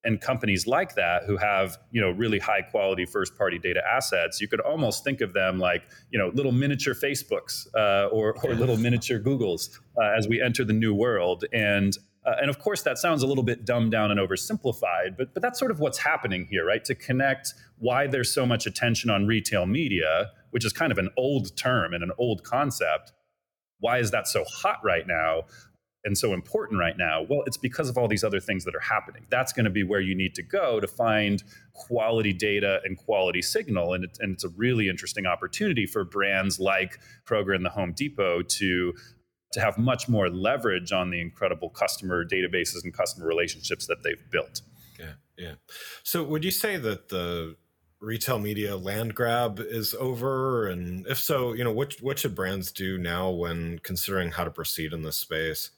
and 0.06 0.20
companies 0.20 0.66
like 0.66 0.94
that 0.94 1.24
who 1.24 1.36
have 1.36 1.76
you 1.90 2.00
know 2.00 2.10
really 2.10 2.38
high 2.38 2.62
quality 2.62 3.04
first 3.04 3.36
party 3.36 3.58
data 3.58 3.82
assets 3.86 4.40
you 4.40 4.48
could 4.48 4.60
almost 4.60 5.04
think 5.04 5.20
of 5.20 5.32
them 5.34 5.58
like 5.58 5.82
you 6.10 6.18
know 6.18 6.30
little 6.34 6.52
miniature 6.52 6.94
facebooks 6.94 7.66
uh, 7.74 8.08
or, 8.08 8.34
or 8.44 8.54
little 8.54 8.76
miniature 8.76 9.18
googles 9.18 9.78
uh, 10.00 10.12
as 10.16 10.28
we 10.28 10.40
enter 10.40 10.64
the 10.64 10.72
new 10.72 10.94
world. 10.94 11.44
And 11.52 11.96
uh, 12.24 12.34
and 12.40 12.50
of 12.50 12.58
course 12.58 12.82
that 12.82 12.98
sounds 12.98 13.22
a 13.22 13.26
little 13.26 13.44
bit 13.44 13.64
dumbed 13.64 13.92
down 13.92 14.10
and 14.10 14.18
oversimplified 14.18 15.16
but 15.16 15.32
but 15.32 15.42
that's 15.42 15.58
sort 15.58 15.70
of 15.70 15.78
what's 15.78 15.98
happening 15.98 16.46
here 16.50 16.66
right? 16.66 16.84
To 16.84 16.94
connect 16.94 17.54
why 17.78 18.06
there's 18.06 18.32
so 18.32 18.46
much 18.46 18.66
attention 18.66 19.10
on 19.10 19.26
retail 19.26 19.66
media 19.66 20.30
which 20.50 20.64
is 20.64 20.72
kind 20.72 20.90
of 20.90 20.98
an 20.98 21.10
old 21.16 21.56
term 21.56 21.94
and 21.94 22.02
an 22.02 22.10
old 22.18 22.42
concept 22.42 23.12
why 23.78 23.98
is 23.98 24.10
that 24.10 24.26
so 24.26 24.42
hot 24.44 24.78
right 24.82 25.06
now 25.06 25.42
and 26.06 26.16
so 26.16 26.32
important 26.32 26.80
right 26.80 26.96
now? 26.96 27.26
Well, 27.28 27.42
it's 27.46 27.56
because 27.56 27.90
of 27.90 27.98
all 27.98 28.08
these 28.08 28.24
other 28.24 28.40
things 28.40 28.64
that 28.64 28.74
are 28.74 28.80
happening. 28.80 29.26
That's 29.28 29.52
going 29.52 29.64
to 29.64 29.70
be 29.70 29.82
where 29.82 30.00
you 30.00 30.14
need 30.14 30.34
to 30.36 30.42
go 30.42 30.80
to 30.80 30.86
find 30.86 31.42
quality 31.74 32.32
data 32.32 32.80
and 32.84 32.96
quality 32.96 33.42
signal. 33.42 33.92
And, 33.92 34.04
it, 34.04 34.16
and 34.20 34.32
it's 34.32 34.44
a 34.44 34.48
really 34.50 34.88
interesting 34.88 35.26
opportunity 35.26 35.84
for 35.84 36.04
brands 36.04 36.58
like 36.58 36.98
Kroger 37.26 37.54
and 37.54 37.64
the 37.64 37.70
Home 37.70 37.92
Depot 37.92 38.42
to 38.42 38.94
to 39.52 39.60
have 39.60 39.78
much 39.78 40.08
more 40.08 40.28
leverage 40.28 40.92
on 40.92 41.10
the 41.10 41.20
incredible 41.20 41.70
customer 41.70 42.24
databases 42.24 42.84
and 42.84 42.92
customer 42.92 43.26
relationships 43.26 43.86
that 43.86 44.02
they've 44.02 44.22
built. 44.30 44.60
Yeah, 44.98 45.12
yeah. 45.38 45.52
So 46.02 46.22
would 46.24 46.44
you 46.44 46.50
say 46.50 46.76
that 46.76 47.08
the 47.08 47.56
retail 48.00 48.38
media 48.38 48.76
land 48.76 49.14
grab 49.14 49.58
is 49.58 49.94
over 49.94 50.66
and 50.66 51.06
if 51.06 51.18
so 51.18 51.54
you 51.54 51.64
know 51.64 51.72
what 51.72 51.94
what 52.02 52.18
should 52.18 52.34
brands 52.34 52.70
do 52.70 52.98
now 52.98 53.30
when 53.30 53.78
considering 53.78 54.30
how 54.30 54.44
to 54.44 54.50
proceed 54.50 54.92
in 54.92 55.00
this 55.02 55.16
space 55.16 55.70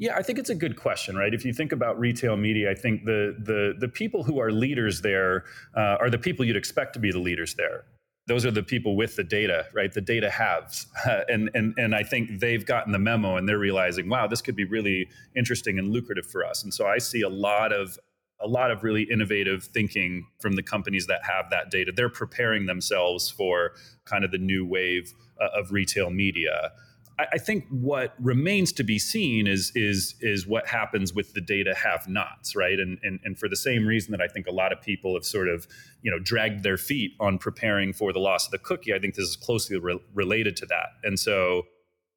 yeah, 0.00 0.16
I 0.16 0.22
think 0.22 0.38
it's 0.38 0.48
a 0.48 0.54
good 0.54 0.76
question, 0.76 1.14
right? 1.14 1.34
If 1.34 1.44
you 1.44 1.52
think 1.52 1.72
about 1.72 2.00
retail 2.00 2.34
media, 2.34 2.70
I 2.70 2.74
think 2.74 3.04
the 3.04 3.36
the 3.38 3.74
the 3.78 3.86
people 3.86 4.24
who 4.24 4.40
are 4.40 4.50
leaders 4.50 5.02
there 5.02 5.44
uh, 5.76 5.98
are 6.00 6.08
the 6.08 6.16
people 6.16 6.42
you'd 6.42 6.56
expect 6.56 6.94
to 6.94 6.98
be 6.98 7.12
the 7.12 7.18
leaders 7.18 7.54
there. 7.54 7.84
Those 8.26 8.46
are 8.46 8.50
the 8.50 8.62
people 8.62 8.96
with 8.96 9.16
the 9.16 9.24
data, 9.24 9.66
right? 9.74 9.92
The 9.92 10.00
data 10.00 10.30
haves, 10.30 10.86
uh, 11.06 11.20
and 11.28 11.50
and 11.52 11.74
and 11.76 11.94
I 11.94 12.02
think 12.02 12.40
they've 12.40 12.64
gotten 12.64 12.92
the 12.92 12.98
memo 12.98 13.36
and 13.36 13.46
they're 13.46 13.58
realizing, 13.58 14.08
wow, 14.08 14.26
this 14.26 14.40
could 14.40 14.56
be 14.56 14.64
really 14.64 15.06
interesting 15.36 15.78
and 15.78 15.90
lucrative 15.90 16.24
for 16.24 16.46
us. 16.46 16.64
And 16.64 16.72
so 16.72 16.86
I 16.86 16.96
see 16.96 17.20
a 17.20 17.28
lot 17.28 17.70
of 17.70 17.98
a 18.40 18.48
lot 18.48 18.70
of 18.70 18.82
really 18.82 19.02
innovative 19.02 19.64
thinking 19.64 20.26
from 20.40 20.54
the 20.54 20.62
companies 20.62 21.08
that 21.08 21.20
have 21.24 21.50
that 21.50 21.70
data. 21.70 21.92
They're 21.94 22.08
preparing 22.08 22.64
themselves 22.64 23.28
for 23.28 23.72
kind 24.06 24.24
of 24.24 24.30
the 24.30 24.38
new 24.38 24.64
wave 24.64 25.12
uh, 25.38 25.60
of 25.60 25.72
retail 25.72 26.08
media. 26.08 26.72
I, 27.20 27.26
I, 27.34 27.38
think 27.38 27.66
what 27.70 28.14
remains 28.18 28.72
to 28.72 28.82
be 28.82 28.98
seen 28.98 29.46
is 29.46 29.72
is 29.74 30.14
is 30.20 30.46
what 30.46 30.66
happens 30.66 31.12
with 31.12 31.34
the 31.34 31.40
data 31.40 31.74
have-nots, 31.74 32.56
right? 32.56 32.78
And, 32.78 32.98
and 33.02 33.20
and 33.24 33.38
for 33.38 33.48
the 33.48 33.56
same 33.56 33.86
reason 33.86 34.12
that 34.12 34.20
I 34.22 34.28
think 34.28 34.46
a 34.46 34.52
lot 34.52 34.72
of 34.72 34.80
people 34.80 35.14
have 35.14 35.24
sort 35.24 35.48
of 35.48 35.66
you 36.02 36.10
know 36.10 36.18
dragged 36.18 36.62
their 36.62 36.78
feet 36.78 37.12
on 37.20 37.38
preparing 37.38 37.92
for 37.92 38.12
the 38.12 38.20
loss 38.20 38.46
of 38.46 38.52
the 38.52 38.58
cookie, 38.58 38.94
I 38.94 38.98
think 38.98 39.14
this 39.14 39.28
is 39.28 39.36
closely 39.36 39.78
re- 39.78 40.00
related 40.14 40.56
to 40.56 40.66
that. 40.66 40.88
And 41.04 41.18
so, 41.18 41.64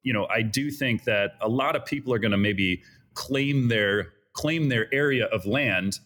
you 0.02 0.12
know, 0.12 0.26
I 0.26 0.42
do 0.42 0.70
think 0.70 1.04
that 1.04 1.32
a 1.40 1.48
lot 1.48 1.76
of 1.76 1.84
people 1.84 2.12
are 2.14 2.18
going 2.18 2.32
to 2.32 2.38
maybe 2.38 2.82
claim 3.12 3.68
their 3.68 4.12
claim 4.32 4.68
their 4.68 4.92
area 4.92 5.26
of 5.26 5.44
land 5.44 6.00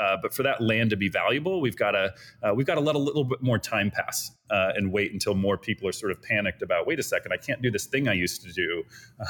uh, 0.00 0.16
but 0.20 0.32
for 0.32 0.42
that 0.42 0.60
land 0.60 0.90
to 0.90 0.96
be 0.96 1.08
valuable, 1.08 1.60
we've 1.60 1.76
got 1.76 1.92
to 1.92 2.14
uh, 2.42 2.54
we've 2.54 2.66
got 2.66 2.76
to 2.76 2.80
let 2.80 2.94
a 2.94 2.98
little 2.98 3.24
bit 3.24 3.42
more 3.42 3.58
time 3.58 3.90
pass 3.90 4.30
uh, 4.50 4.72
and 4.74 4.92
wait 4.92 5.12
until 5.12 5.34
more 5.34 5.58
people 5.58 5.86
are 5.88 5.92
sort 5.92 6.12
of 6.12 6.22
panicked 6.22 6.62
about. 6.62 6.86
Wait 6.86 6.98
a 6.98 7.02
second, 7.02 7.32
I 7.32 7.36
can't 7.36 7.60
do 7.60 7.70
this 7.70 7.86
thing 7.86 8.08
I 8.08 8.14
used 8.14 8.42
to 8.42 8.52
do. 8.52 8.84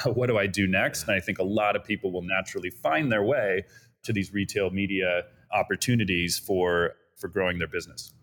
what 0.12 0.28
do 0.28 0.38
I 0.38 0.46
do 0.46 0.66
next? 0.66 1.04
And 1.04 1.12
I 1.12 1.20
think 1.20 1.38
a 1.38 1.44
lot 1.44 1.76
of 1.76 1.84
people 1.84 2.12
will 2.12 2.22
naturally 2.22 2.70
find 2.70 3.10
their 3.10 3.24
way 3.24 3.64
to 4.04 4.12
these 4.12 4.32
retail 4.32 4.70
media 4.70 5.22
opportunities 5.52 6.38
for 6.38 6.94
for 7.16 7.28
growing 7.28 7.58
their 7.58 7.68
business. 7.68 8.14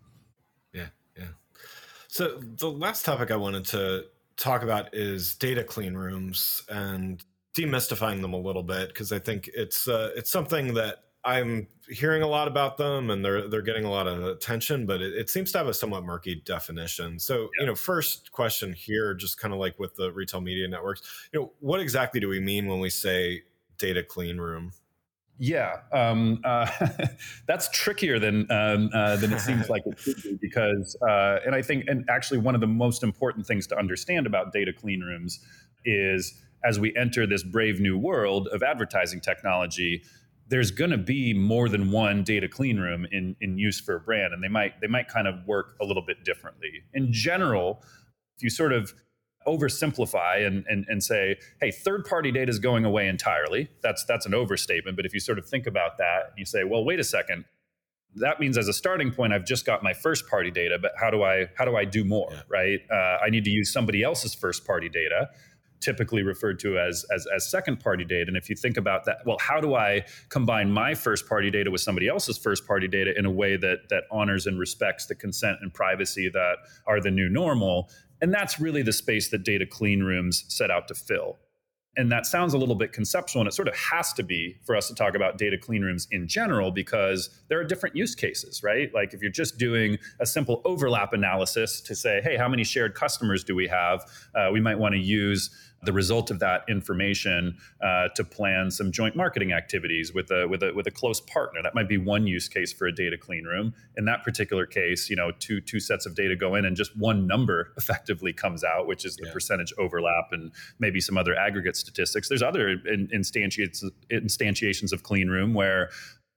Yeah, 0.72 0.88
yeah. 1.16 1.24
So 2.08 2.40
the 2.40 2.70
last 2.70 3.04
topic 3.04 3.30
I 3.30 3.36
wanted 3.36 3.64
to 3.66 4.04
talk 4.36 4.62
about 4.62 4.94
is 4.94 5.34
data 5.34 5.62
clean 5.62 5.94
rooms 5.94 6.62
and 6.68 7.22
demystifying 7.56 8.20
them 8.20 8.32
a 8.32 8.38
little 8.38 8.62
bit 8.62 8.88
because 8.88 9.12
I 9.12 9.18
think 9.18 9.50
it's 9.54 9.88
uh, 9.88 10.10
it's 10.16 10.30
something 10.30 10.74
that 10.74 11.04
I'm 11.24 11.68
hearing 11.90 12.22
a 12.22 12.26
lot 12.26 12.48
about 12.48 12.76
them 12.76 13.10
and 13.10 13.24
they're 13.24 13.48
they're 13.48 13.62
getting 13.62 13.84
a 13.84 13.90
lot 13.90 14.06
of 14.06 14.22
attention, 14.24 14.86
but 14.86 15.00
it, 15.00 15.12
it 15.14 15.30
seems 15.30 15.52
to 15.52 15.58
have 15.58 15.66
a 15.66 15.74
somewhat 15.74 16.04
murky 16.04 16.36
definition. 16.44 17.18
So, 17.18 17.42
yeah. 17.42 17.48
you 17.60 17.66
know, 17.66 17.74
first 17.74 18.32
question 18.32 18.72
here, 18.72 19.14
just 19.14 19.38
kind 19.38 19.52
of 19.52 19.60
like 19.60 19.78
with 19.78 19.96
the 19.96 20.12
retail 20.12 20.40
media 20.40 20.68
networks, 20.68 21.02
you 21.32 21.40
know, 21.40 21.52
what 21.60 21.80
exactly 21.80 22.20
do 22.20 22.28
we 22.28 22.40
mean 22.40 22.66
when 22.66 22.80
we 22.80 22.90
say 22.90 23.42
data 23.78 24.02
clean 24.02 24.38
room? 24.38 24.72
Yeah, 25.42 25.76
um, 25.90 26.40
uh, 26.44 26.70
that's 27.46 27.70
trickier 27.70 28.18
than 28.18 28.50
um, 28.50 28.90
uh, 28.92 29.16
than 29.16 29.32
it 29.32 29.40
seems 29.40 29.70
like 29.70 29.82
it 29.86 29.98
should 29.98 30.22
be 30.22 30.38
because, 30.40 30.94
uh, 31.00 31.38
and 31.46 31.54
I 31.54 31.62
think, 31.62 31.86
and 31.88 32.04
actually, 32.10 32.38
one 32.38 32.54
of 32.54 32.60
the 32.60 32.66
most 32.66 33.02
important 33.02 33.46
things 33.46 33.66
to 33.68 33.78
understand 33.78 34.26
about 34.26 34.52
data 34.52 34.70
clean 34.70 35.00
rooms 35.00 35.40
is 35.86 36.34
as 36.62 36.78
we 36.78 36.94
enter 36.94 37.26
this 37.26 37.42
brave 37.42 37.80
new 37.80 37.96
world 37.96 38.48
of 38.48 38.62
advertising 38.62 39.18
technology, 39.18 40.02
there's 40.50 40.72
going 40.72 40.90
to 40.90 40.98
be 40.98 41.32
more 41.32 41.68
than 41.68 41.92
one 41.92 42.24
data 42.24 42.48
clean 42.48 42.78
room 42.78 43.06
in, 43.12 43.36
in 43.40 43.56
use 43.56 43.80
for 43.80 43.94
a 43.94 44.00
brand 44.00 44.34
and 44.34 44.42
they 44.42 44.48
might 44.48 44.78
they 44.80 44.88
might 44.88 45.08
kind 45.08 45.26
of 45.26 45.46
work 45.46 45.76
a 45.80 45.84
little 45.84 46.04
bit 46.04 46.24
differently. 46.24 46.82
In 46.92 47.12
general 47.12 47.82
if 48.36 48.42
you 48.42 48.50
sort 48.50 48.72
of 48.72 48.92
oversimplify 49.46 50.46
and, 50.46 50.64
and, 50.68 50.84
and 50.88 51.02
say 51.02 51.36
hey 51.60 51.70
third 51.70 52.04
party 52.04 52.30
data 52.30 52.50
is 52.50 52.58
going 52.58 52.84
away 52.84 53.08
entirely 53.08 53.70
that's 53.82 54.04
that's 54.04 54.26
an 54.26 54.34
overstatement 54.34 54.96
but 54.96 55.06
if 55.06 55.14
you 55.14 55.20
sort 55.20 55.38
of 55.38 55.46
think 55.48 55.66
about 55.66 55.96
that 55.96 56.32
you 56.36 56.44
say 56.44 56.64
well 56.64 56.84
wait 56.84 57.00
a 57.00 57.04
second. 57.04 57.44
That 58.16 58.40
means 58.40 58.58
as 58.58 58.66
a 58.66 58.72
starting 58.72 59.12
point 59.12 59.32
i've 59.32 59.46
just 59.46 59.64
got 59.64 59.84
my 59.84 59.94
first 59.94 60.28
party 60.28 60.50
data 60.50 60.78
but 60.82 60.92
how 61.00 61.10
do 61.10 61.22
i 61.22 61.46
how 61.56 61.64
do 61.64 61.76
i 61.76 61.84
do 61.84 62.04
more? 62.04 62.30
Yeah. 62.32 62.42
right? 62.48 62.80
Uh, 62.90 63.24
i 63.24 63.30
need 63.30 63.44
to 63.44 63.50
use 63.50 63.72
somebody 63.72 64.02
else's 64.02 64.34
first 64.34 64.66
party 64.66 64.88
data 64.88 65.28
typically 65.80 66.22
referred 66.22 66.58
to 66.60 66.78
as, 66.78 67.04
as, 67.14 67.26
as 67.34 67.50
second 67.50 67.80
party 67.80 68.04
data. 68.04 68.28
And 68.28 68.36
if 68.36 68.48
you 68.48 68.56
think 68.56 68.76
about 68.76 69.04
that, 69.06 69.18
well, 69.26 69.38
how 69.40 69.60
do 69.60 69.74
I 69.74 70.04
combine 70.28 70.70
my 70.70 70.94
first 70.94 71.28
party 71.28 71.50
data 71.50 71.70
with 71.70 71.80
somebody 71.80 72.08
else's 72.08 72.38
first 72.38 72.66
party 72.66 72.88
data 72.88 73.12
in 73.16 73.26
a 73.26 73.30
way 73.30 73.56
that 73.56 73.88
that 73.88 74.04
honors 74.10 74.46
and 74.46 74.58
respects 74.58 75.06
the 75.06 75.14
consent 75.14 75.58
and 75.60 75.72
privacy 75.72 76.28
that 76.28 76.56
are 76.86 77.00
the 77.00 77.10
new 77.10 77.28
normal? 77.28 77.90
And 78.20 78.32
that's 78.32 78.60
really 78.60 78.82
the 78.82 78.92
space 78.92 79.30
that 79.30 79.44
data 79.44 79.66
clean 79.66 80.02
rooms 80.02 80.44
set 80.48 80.70
out 80.70 80.88
to 80.88 80.94
fill. 80.94 81.38
And 81.96 82.10
that 82.12 82.24
sounds 82.24 82.54
a 82.54 82.58
little 82.58 82.76
bit 82.76 82.92
conceptual, 82.92 83.42
and 83.42 83.48
it 83.48 83.52
sort 83.52 83.66
of 83.66 83.74
has 83.74 84.12
to 84.12 84.22
be 84.22 84.56
for 84.64 84.76
us 84.76 84.86
to 84.88 84.94
talk 84.94 85.16
about 85.16 85.38
data 85.38 85.58
clean 85.58 85.82
rooms 85.82 86.06
in 86.12 86.28
general 86.28 86.70
because 86.70 87.30
there 87.48 87.58
are 87.58 87.64
different 87.64 87.96
use 87.96 88.14
cases, 88.14 88.62
right? 88.62 88.94
Like 88.94 89.12
if 89.12 89.20
you're 89.20 89.30
just 89.30 89.58
doing 89.58 89.98
a 90.20 90.26
simple 90.26 90.62
overlap 90.64 91.12
analysis 91.12 91.80
to 91.80 91.96
say, 91.96 92.20
hey, 92.22 92.36
how 92.36 92.48
many 92.48 92.62
shared 92.62 92.94
customers 92.94 93.42
do 93.42 93.56
we 93.56 93.66
have? 93.66 94.04
Uh, 94.36 94.50
we 94.52 94.60
might 94.60 94.78
want 94.78 94.94
to 94.94 95.00
use 95.00 95.50
the 95.82 95.92
result 95.92 96.30
of 96.30 96.38
that 96.40 96.64
information 96.68 97.56
uh, 97.82 98.08
to 98.14 98.22
plan 98.22 98.70
some 98.70 98.92
joint 98.92 99.16
marketing 99.16 99.52
activities 99.52 100.12
with 100.12 100.30
a 100.30 100.46
with 100.46 100.62
a 100.62 100.72
with 100.74 100.86
a 100.86 100.90
close 100.90 101.20
partner. 101.20 101.62
That 101.62 101.74
might 101.74 101.88
be 101.88 101.96
one 101.96 102.26
use 102.26 102.48
case 102.48 102.72
for 102.72 102.86
a 102.86 102.92
data 102.94 103.16
clean 103.16 103.44
room. 103.44 103.74
In 103.96 104.04
that 104.04 104.22
particular 104.22 104.66
case, 104.66 105.08
you 105.08 105.16
know, 105.16 105.30
two 105.38 105.60
two 105.60 105.80
sets 105.80 106.06
of 106.06 106.14
data 106.14 106.36
go 106.36 106.54
in 106.54 106.64
and 106.64 106.76
just 106.76 106.96
one 106.96 107.26
number 107.26 107.72
effectively 107.76 108.32
comes 108.32 108.62
out, 108.62 108.86
which 108.86 109.04
is 109.04 109.16
the 109.16 109.26
yeah. 109.26 109.32
percentage 109.32 109.72
overlap 109.78 110.32
and 110.32 110.52
maybe 110.78 111.00
some 111.00 111.16
other 111.16 111.34
aggregate 111.34 111.76
statistics. 111.76 112.28
There's 112.28 112.42
other 112.42 112.76
instantiations 112.86 113.82
instantiations 114.12 114.92
of 114.92 115.02
clean 115.02 115.28
room 115.28 115.54
where 115.54 115.90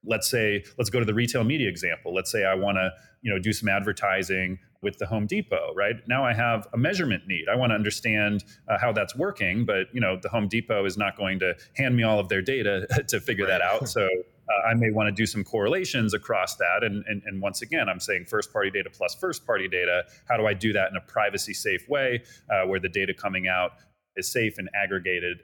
let's 0.06 0.28
say 0.28 0.64
let's 0.78 0.90
go 0.90 1.00
to 1.00 1.06
the 1.06 1.14
retail 1.14 1.44
media 1.44 1.68
example 1.68 2.14
let's 2.14 2.30
say 2.30 2.44
i 2.44 2.54
want 2.54 2.76
to 2.76 2.90
you 3.22 3.32
know 3.32 3.38
do 3.38 3.52
some 3.52 3.68
advertising 3.68 4.58
with 4.84 4.98
the 4.98 5.06
Home 5.06 5.26
Depot, 5.26 5.72
right? 5.74 5.96
Now 6.06 6.24
I 6.24 6.34
have 6.34 6.68
a 6.72 6.76
measurement 6.76 7.24
need. 7.26 7.46
I 7.50 7.56
want 7.56 7.70
to 7.70 7.74
understand 7.74 8.44
uh, 8.68 8.78
how 8.78 8.92
that's 8.92 9.16
working, 9.16 9.64
but 9.64 9.86
you 9.92 10.00
know, 10.00 10.18
the 10.20 10.28
Home 10.28 10.46
Depot 10.46 10.84
is 10.84 10.96
not 10.96 11.16
going 11.16 11.40
to 11.40 11.54
hand 11.76 11.96
me 11.96 12.04
all 12.04 12.20
of 12.20 12.28
their 12.28 12.42
data 12.42 12.86
to 13.08 13.20
figure 13.20 13.46
right. 13.46 13.58
that 13.58 13.62
out. 13.62 13.88
So 13.88 14.06
uh, 14.48 14.68
I 14.68 14.74
may 14.74 14.90
want 14.90 15.08
to 15.08 15.12
do 15.12 15.26
some 15.26 15.42
correlations 15.42 16.14
across 16.14 16.56
that. 16.56 16.82
And, 16.82 17.04
and, 17.06 17.22
and 17.24 17.40
once 17.40 17.62
again, 17.62 17.88
I'm 17.88 18.00
saying 18.00 18.26
first 18.26 18.52
party 18.52 18.70
data 18.70 18.90
plus 18.92 19.14
first 19.14 19.46
party 19.46 19.68
data. 19.68 20.04
How 20.28 20.36
do 20.36 20.46
I 20.46 20.54
do 20.54 20.72
that 20.74 20.90
in 20.90 20.96
a 20.96 21.00
privacy 21.00 21.54
safe 21.54 21.88
way 21.88 22.22
uh, 22.50 22.66
where 22.66 22.80
the 22.80 22.88
data 22.88 23.14
coming 23.14 23.48
out 23.48 23.72
is 24.16 24.30
safe 24.30 24.58
and 24.58 24.68
aggregated, 24.74 25.38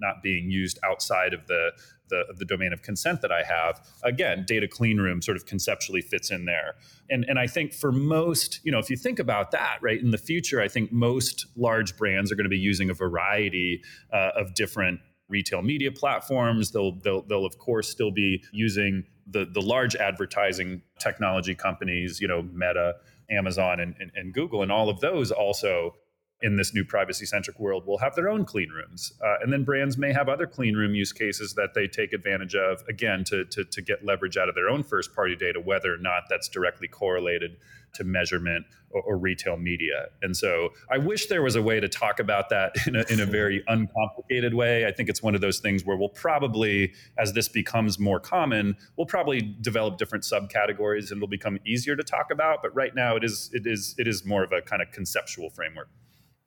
not 0.00 0.22
being 0.22 0.50
used 0.50 0.78
outside 0.84 1.34
of 1.34 1.46
the 1.46 1.70
the, 2.08 2.24
the 2.36 2.44
domain 2.44 2.72
of 2.72 2.82
consent 2.82 3.22
that 3.22 3.32
I 3.32 3.42
have, 3.42 3.80
again, 4.02 4.44
data 4.46 4.68
clean 4.68 4.98
room 4.98 5.22
sort 5.22 5.36
of 5.36 5.46
conceptually 5.46 6.00
fits 6.00 6.30
in 6.30 6.44
there. 6.44 6.74
And, 7.10 7.24
and 7.28 7.38
I 7.38 7.46
think 7.46 7.72
for 7.72 7.92
most, 7.92 8.60
you 8.64 8.72
know, 8.72 8.78
if 8.78 8.90
you 8.90 8.96
think 8.96 9.18
about 9.18 9.50
that, 9.52 9.78
right, 9.80 10.00
in 10.00 10.10
the 10.10 10.18
future, 10.18 10.60
I 10.60 10.68
think 10.68 10.92
most 10.92 11.46
large 11.56 11.96
brands 11.96 12.30
are 12.30 12.34
going 12.34 12.44
to 12.44 12.50
be 12.50 12.58
using 12.58 12.90
a 12.90 12.94
variety 12.94 13.82
uh, 14.12 14.30
of 14.36 14.54
different 14.54 15.00
retail 15.28 15.62
media 15.62 15.92
platforms. 15.92 16.70
They'll, 16.70 16.92
they'll, 17.00 17.22
they'll 17.22 17.46
of 17.46 17.58
course 17.58 17.88
still 17.88 18.10
be 18.10 18.42
using 18.52 19.04
the, 19.26 19.44
the 19.44 19.60
large 19.60 19.94
advertising 19.94 20.82
technology 20.98 21.54
companies, 21.54 22.20
you 22.20 22.28
know, 22.28 22.42
Meta, 22.42 22.94
Amazon, 23.30 23.80
and, 23.80 23.94
and, 24.00 24.10
and 24.14 24.32
Google, 24.32 24.62
and 24.62 24.72
all 24.72 24.88
of 24.88 25.00
those 25.00 25.30
also 25.30 25.94
in 26.40 26.56
this 26.56 26.72
new 26.72 26.84
privacy 26.84 27.26
centric 27.26 27.58
world 27.58 27.84
will 27.84 27.98
have 27.98 28.14
their 28.14 28.28
own 28.28 28.44
clean 28.44 28.70
rooms. 28.70 29.12
Uh, 29.20 29.36
and 29.42 29.52
then 29.52 29.64
brands 29.64 29.98
may 29.98 30.12
have 30.12 30.28
other 30.28 30.46
clean 30.46 30.74
room 30.76 30.94
use 30.94 31.12
cases 31.12 31.54
that 31.54 31.74
they 31.74 31.88
take 31.88 32.12
advantage 32.12 32.54
of, 32.54 32.82
again, 32.88 33.24
to, 33.24 33.44
to, 33.46 33.64
to 33.64 33.82
get 33.82 34.04
leverage 34.04 34.36
out 34.36 34.48
of 34.48 34.54
their 34.54 34.68
own 34.68 34.84
first 34.84 35.14
party 35.14 35.34
data, 35.34 35.60
whether 35.60 35.92
or 35.92 35.98
not 35.98 36.24
that's 36.30 36.48
directly 36.48 36.86
correlated 36.86 37.56
to 37.94 38.04
measurement 38.04 38.66
or, 38.90 39.02
or, 39.02 39.18
retail 39.18 39.56
media. 39.56 40.06
And 40.22 40.36
so 40.36 40.70
I 40.90 40.98
wish 40.98 41.26
there 41.26 41.42
was 41.42 41.56
a 41.56 41.62
way 41.62 41.80
to 41.80 41.88
talk 41.88 42.20
about 42.20 42.50
that 42.50 42.74
in 42.86 42.96
a, 42.96 43.04
in 43.10 43.20
a 43.20 43.26
very 43.26 43.64
uncomplicated 43.68 44.54
way. 44.54 44.86
I 44.86 44.92
think 44.92 45.08
it's 45.08 45.22
one 45.22 45.34
of 45.34 45.40
those 45.40 45.58
things 45.58 45.84
where 45.84 45.96
we'll 45.96 46.10
probably, 46.10 46.92
as 47.18 47.32
this 47.32 47.48
becomes 47.48 47.98
more 47.98 48.20
common, 48.20 48.76
we'll 48.96 49.06
probably 49.06 49.56
develop 49.60 49.98
different 49.98 50.24
subcategories 50.24 51.10
and 51.10 51.18
it'll 51.18 51.28
become 51.28 51.58
easier 51.66 51.96
to 51.96 52.04
talk 52.04 52.30
about. 52.30 52.62
But 52.62 52.74
right 52.76 52.94
now 52.94 53.16
it 53.16 53.24
is, 53.24 53.50
it 53.52 53.66
is, 53.66 53.94
it 53.98 54.06
is 54.06 54.24
more 54.24 54.44
of 54.44 54.52
a 54.52 54.60
kind 54.60 54.82
of 54.82 54.92
conceptual 54.92 55.50
framework. 55.50 55.88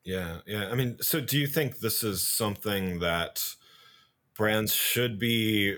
Yeah, 0.04 0.40
yeah. 0.48 0.70
I 0.70 0.76
mean, 0.76 0.98
so 1.02 1.22
do 1.22 1.38
you 1.38 1.48
think 1.48 1.80
this 1.80 2.04
is 2.04 2.28
something 2.28 3.00
that 3.00 3.56
brands 4.36 4.74
should 4.74 5.20
be 5.20 5.78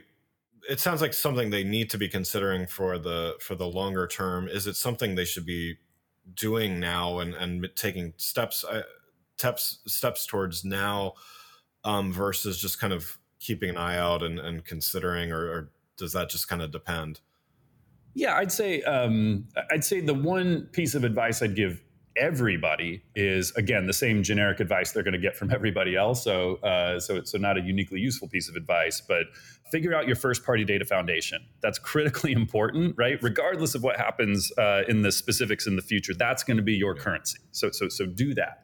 it 0.70 0.80
sounds 0.80 1.02
like 1.02 1.14
something 1.14 1.50
they 1.50 1.64
need 1.64 1.90
to 1.90 1.98
be 1.98 2.08
considering 2.08 2.66
for 2.68 2.98
the 2.98 3.36
for 3.40 3.56
the 3.56 3.68
longer 3.68 4.08
term 4.08 4.48
is 4.48 4.68
it 4.68 4.76
something 4.76 5.16
they 5.16 5.26
should 5.26 5.46
be 5.46 5.78
doing 6.36 6.80
now 6.80 7.20
and 7.20 7.34
and 7.34 7.68
taking 7.76 8.14
steps 8.18 8.64
uh, 8.64 8.84
steps 9.38 9.80
steps 9.88 10.26
towards 10.26 10.64
now 10.64 11.14
um, 11.84 12.14
versus 12.14 12.58
just 12.58 12.80
kind 12.80 12.94
of 12.94 13.18
keeping 13.40 13.72
an 13.72 13.78
eye 13.78 13.98
out 13.98 14.24
and, 14.24 14.40
and 14.40 14.64
considering 14.64 15.32
or, 15.32 15.46
or 15.52 15.70
does 15.98 16.14
that 16.14 16.30
just 16.30 16.48
kind 16.48 16.62
of 16.62 16.72
depend 16.72 17.20
yeah 18.14 18.36
i'd 18.38 18.52
say 18.52 18.82
um, 18.84 19.46
i'd 19.72 19.84
say 19.84 20.00
the 20.00 20.14
one 20.14 20.62
piece 20.72 20.96
of 20.96 21.04
advice 21.04 21.42
i'd 21.42 21.56
give 21.56 21.82
everybody 22.16 23.04
is 23.16 23.52
again 23.52 23.88
the 23.88 23.94
same 23.94 24.24
generic 24.24 24.60
advice 24.60 24.92
they're 24.92 25.04
going 25.04 25.14
to 25.14 25.20
get 25.20 25.36
from 25.36 25.52
everybody 25.52 25.96
else. 25.96 26.24
So, 26.24 26.56
uh, 26.58 27.00
so 27.00 27.24
so 27.24 27.38
not 27.38 27.58
a 27.58 27.62
uniquely 27.62 28.00
useful 28.00 28.28
piece 28.28 28.50
of 28.50 28.56
advice, 28.56 29.02
but 29.02 29.28
figure 29.72 29.96
out 29.96 30.08
your 30.08 30.16
first 30.16 30.46
party 30.46 30.64
data 30.64 30.86
foundation. 30.86 31.42
That's 31.62 31.80
critically 31.80 32.32
important, 32.44 32.96
right? 32.98 33.22
Regardless 33.22 33.76
of 33.76 33.84
what 33.84 33.98
happens 33.98 34.52
uh, 34.58 34.84
in 34.88 35.02
the 35.02 35.12
specifics 35.12 35.68
in 35.68 35.76
the 35.76 35.82
future, 35.82 36.14
that's 36.14 36.44
going 36.44 36.58
to 36.58 36.64
be 36.64 36.74
your 36.74 36.96
currency. 36.96 37.40
So 37.52 37.72
so 37.72 37.90
so 37.90 38.06
do 38.06 38.34
that. 38.36 38.64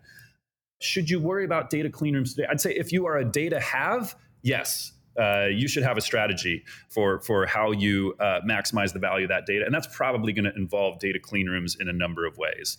Should 0.82 1.10
you 1.10 1.20
worry 1.20 1.44
about 1.44 1.70
data 1.70 1.90
clean 1.90 2.14
rooms 2.14 2.36
today? 2.36 2.48
I'd 2.50 2.62
say 2.62 2.72
if 2.72 2.92
you 2.92 3.06
are 3.06 3.18
a 3.18 3.26
data 3.26 3.60
have, 3.60 4.16
yes, 4.44 4.94
uh, 5.20 5.48
you 5.52 5.68
should 5.68 5.84
have 5.84 5.98
a 5.98 6.02
strategy 6.02 6.64
for 6.90 7.20
for 7.22 7.46
how 7.46 7.72
you 7.72 8.14
uh, 8.20 8.40
maximize 8.48 8.94
the 8.94 9.00
value 9.00 9.26
of 9.26 9.30
that 9.30 9.46
data, 9.46 9.66
and 9.66 9.74
that's 9.74 9.88
probably 9.88 10.32
going 10.32 10.46
to 10.46 10.56
involve 10.56 11.00
data 11.00 11.20
clean 11.20 11.48
rooms 11.48 11.76
in 11.80 11.90
a 11.90 11.94
number 11.94 12.26
of 12.26 12.38
ways 12.38 12.78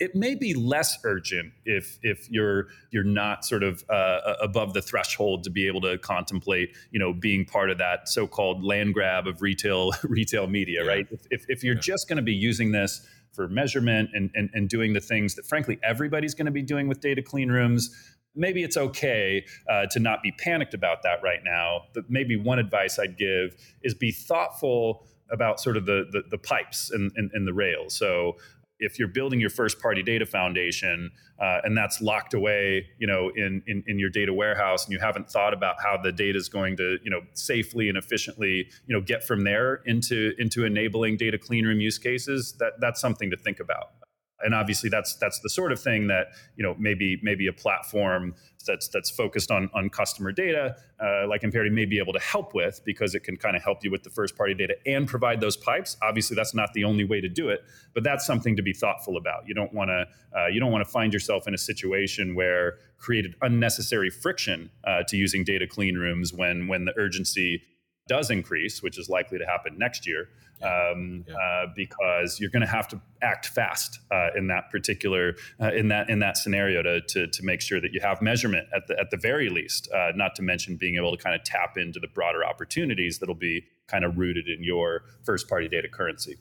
it 0.00 0.14
may 0.14 0.34
be 0.34 0.54
less 0.54 0.98
urgent 1.04 1.52
if 1.64 1.98
if 2.02 2.30
you're 2.30 2.68
you're 2.90 3.04
not 3.04 3.44
sort 3.44 3.62
of 3.62 3.84
uh, 3.90 4.34
above 4.40 4.74
the 4.74 4.82
threshold 4.82 5.44
to 5.44 5.50
be 5.50 5.66
able 5.66 5.80
to 5.80 5.98
contemplate 5.98 6.76
you 6.90 6.98
know 6.98 7.12
being 7.12 7.44
part 7.44 7.70
of 7.70 7.78
that 7.78 8.08
so-called 8.08 8.64
land 8.64 8.94
grab 8.94 9.26
of 9.26 9.42
retail 9.42 9.92
retail 10.04 10.46
media 10.46 10.82
yeah. 10.82 10.88
right 10.88 11.06
if, 11.10 11.20
if, 11.30 11.44
if 11.48 11.64
you're 11.64 11.74
yeah. 11.74 11.80
just 11.80 12.08
going 12.08 12.16
to 12.16 12.22
be 12.22 12.34
using 12.34 12.72
this 12.72 13.06
for 13.32 13.48
measurement 13.48 14.10
and, 14.14 14.30
and 14.34 14.50
and 14.54 14.68
doing 14.68 14.92
the 14.92 15.00
things 15.00 15.34
that 15.34 15.46
frankly 15.46 15.78
everybody's 15.82 16.34
going 16.34 16.46
to 16.46 16.52
be 16.52 16.62
doing 16.62 16.88
with 16.88 17.00
data 17.00 17.22
clean 17.22 17.50
rooms 17.50 17.90
maybe 18.34 18.62
it's 18.62 18.76
okay 18.76 19.44
uh, 19.70 19.86
to 19.90 19.98
not 19.98 20.22
be 20.22 20.32
panicked 20.32 20.74
about 20.74 21.02
that 21.02 21.22
right 21.22 21.40
now 21.44 21.82
but 21.94 22.04
maybe 22.08 22.36
one 22.36 22.58
advice 22.58 22.98
i'd 22.98 23.16
give 23.16 23.56
is 23.82 23.94
be 23.94 24.10
thoughtful 24.10 25.06
about 25.30 25.60
sort 25.60 25.76
of 25.76 25.86
the 25.86 26.06
the, 26.12 26.22
the 26.30 26.38
pipes 26.38 26.90
and, 26.90 27.10
and, 27.16 27.30
and 27.32 27.46
the 27.46 27.52
rails 27.52 27.94
so 27.94 28.36
if 28.78 28.98
you're 28.98 29.08
building 29.08 29.40
your 29.40 29.50
first 29.50 29.80
party 29.80 30.02
data 30.02 30.26
foundation 30.26 31.10
uh, 31.40 31.60
and 31.64 31.76
that's 31.76 32.00
locked 32.00 32.34
away 32.34 32.86
you 32.98 33.06
know 33.06 33.30
in, 33.36 33.62
in, 33.66 33.82
in 33.86 33.98
your 33.98 34.10
data 34.10 34.32
warehouse 34.32 34.84
and 34.84 34.92
you 34.92 34.98
haven't 34.98 35.30
thought 35.30 35.54
about 35.54 35.76
how 35.82 35.96
the 35.96 36.12
data 36.12 36.38
is 36.38 36.48
going 36.48 36.76
to 36.76 36.98
you 37.02 37.10
know 37.10 37.20
safely 37.34 37.88
and 37.88 37.98
efficiently 37.98 38.68
you 38.86 38.94
know 38.94 39.00
get 39.00 39.24
from 39.24 39.44
there 39.44 39.82
into 39.86 40.32
into 40.38 40.64
enabling 40.64 41.16
data 41.16 41.38
clean 41.38 41.64
room 41.64 41.80
use 41.80 41.98
cases 41.98 42.54
that 42.58 42.72
that's 42.80 43.00
something 43.00 43.30
to 43.30 43.36
think 43.36 43.60
about 43.60 43.92
and 44.40 44.54
obviously 44.54 44.88
that's 44.88 45.16
that's 45.16 45.40
the 45.40 45.48
sort 45.48 45.72
of 45.72 45.80
thing 45.80 46.06
that 46.08 46.28
you 46.56 46.62
know 46.62 46.74
maybe 46.78 47.18
maybe 47.22 47.46
a 47.46 47.52
platform 47.52 48.34
that's 48.66 48.88
that's 48.88 49.10
focused 49.10 49.50
on 49.50 49.70
on 49.74 49.88
customer 49.88 50.32
data 50.32 50.74
uh, 51.00 51.26
like 51.28 51.44
Amperity 51.44 51.70
may 51.70 51.84
be 51.84 51.98
able 51.98 52.12
to 52.12 52.18
help 52.18 52.54
with 52.54 52.80
because 52.84 53.14
it 53.14 53.20
can 53.20 53.36
kind 53.36 53.54
of 53.54 53.62
help 53.62 53.84
you 53.84 53.90
with 53.90 54.02
the 54.02 54.10
first 54.10 54.36
party 54.36 54.54
data 54.54 54.74
and 54.86 55.06
provide 55.06 55.40
those 55.40 55.56
pipes. 55.56 55.96
Obviously 56.02 56.34
that's 56.34 56.54
not 56.54 56.72
the 56.72 56.84
only 56.84 57.04
way 57.04 57.20
to 57.20 57.28
do 57.28 57.48
it 57.48 57.62
but 57.94 58.02
that's 58.02 58.26
something 58.26 58.56
to 58.56 58.62
be 58.62 58.72
thoughtful 58.72 59.16
about. 59.16 59.46
You 59.46 59.54
don't 59.54 59.72
want 59.72 59.88
to 59.88 60.06
uh, 60.38 60.46
you 60.48 60.60
don't 60.60 60.72
want 60.72 60.84
to 60.84 60.90
find 60.90 61.12
yourself 61.12 61.48
in 61.48 61.54
a 61.54 61.58
situation 61.58 62.34
where 62.34 62.78
created 62.98 63.34
unnecessary 63.42 64.10
friction 64.10 64.70
uh, 64.84 65.02
to 65.08 65.16
using 65.16 65.44
data 65.44 65.66
clean 65.66 65.96
rooms 65.96 66.32
when 66.32 66.68
when 66.68 66.84
the 66.84 66.92
urgency 66.98 67.62
does 68.08 68.30
increase, 68.30 68.82
which 68.82 68.98
is 68.98 69.08
likely 69.08 69.38
to 69.38 69.46
happen 69.46 69.76
next 69.78 70.06
year, 70.06 70.28
um, 70.62 71.24
yeah. 71.26 71.34
uh, 71.34 71.66
because 71.74 72.38
you're 72.40 72.50
going 72.50 72.62
to 72.62 72.68
have 72.68 72.88
to 72.88 73.00
act 73.22 73.46
fast 73.46 74.00
uh, 74.10 74.28
in 74.36 74.46
that 74.46 74.70
particular 74.70 75.34
uh, 75.60 75.72
in 75.72 75.88
that 75.88 76.08
in 76.08 76.20
that 76.20 76.36
scenario 76.36 76.82
to, 76.82 77.00
to, 77.02 77.26
to 77.26 77.44
make 77.44 77.60
sure 77.60 77.80
that 77.80 77.92
you 77.92 78.00
have 78.00 78.22
measurement 78.22 78.66
at 78.74 78.86
the 78.86 78.98
at 78.98 79.10
the 79.10 79.16
very 79.16 79.48
least. 79.48 79.88
Uh, 79.92 80.12
not 80.14 80.34
to 80.34 80.42
mention 80.42 80.76
being 80.76 80.96
able 80.96 81.16
to 81.16 81.22
kind 81.22 81.34
of 81.34 81.42
tap 81.44 81.76
into 81.76 82.00
the 82.00 82.08
broader 82.08 82.44
opportunities 82.44 83.18
that'll 83.18 83.34
be 83.34 83.64
kind 83.86 84.04
of 84.04 84.16
rooted 84.16 84.48
in 84.48 84.62
your 84.62 85.02
first 85.24 85.48
party 85.48 85.68
data 85.68 85.88
currency. 85.88 86.36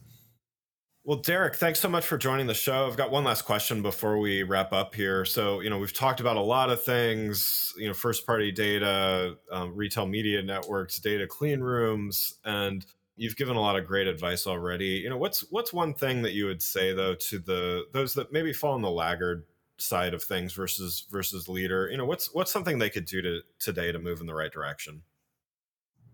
Well, 1.07 1.19
Derek, 1.19 1.53
thanks 1.53 1.79
so 1.79 1.87
much 1.87 2.07
for 2.07 2.17
joining 2.17 2.47
the 2.47 2.55
show. 2.55 2.87
I've 2.87 2.97
got 2.97 3.11
one 3.11 3.23
last 3.23 3.43
question 3.43 3.83
before 3.83 4.17
we 4.17 4.41
wrap 4.41 4.73
up 4.73 4.95
here. 4.95 5.23
So, 5.23 5.59
you 5.59 5.69
know, 5.69 5.77
we've 5.77 5.93
talked 5.93 6.19
about 6.19 6.35
a 6.35 6.41
lot 6.41 6.71
of 6.71 6.83
things, 6.83 7.71
you 7.77 7.87
know, 7.87 7.93
first 7.93 8.25
party 8.25 8.51
data, 8.51 9.37
um, 9.51 9.75
retail 9.75 10.07
media 10.07 10.41
networks, 10.41 10.97
data 10.97 11.27
clean 11.27 11.59
rooms, 11.59 12.39
and 12.43 12.83
you've 13.17 13.35
given 13.35 13.55
a 13.55 13.61
lot 13.61 13.77
of 13.77 13.85
great 13.85 14.07
advice 14.07 14.47
already. 14.47 15.01
You 15.03 15.11
know, 15.11 15.17
what's 15.17 15.41
what's 15.51 15.71
one 15.71 15.93
thing 15.93 16.23
that 16.23 16.33
you 16.33 16.47
would 16.47 16.63
say 16.63 16.91
though 16.91 17.13
to 17.13 17.37
the 17.37 17.85
those 17.93 18.15
that 18.15 18.33
maybe 18.33 18.51
fall 18.51 18.73
on 18.73 18.81
the 18.81 18.89
laggard 18.89 19.45
side 19.77 20.15
of 20.15 20.23
things 20.23 20.53
versus 20.53 21.05
versus 21.11 21.47
leader? 21.47 21.87
You 21.87 21.97
know, 21.97 22.05
what's 22.05 22.33
what's 22.33 22.51
something 22.51 22.79
they 22.79 22.89
could 22.89 23.05
do 23.05 23.21
to 23.21 23.41
today 23.59 23.91
to 23.91 23.99
move 23.99 24.21
in 24.21 24.25
the 24.25 24.33
right 24.33 24.51
direction? 24.51 25.03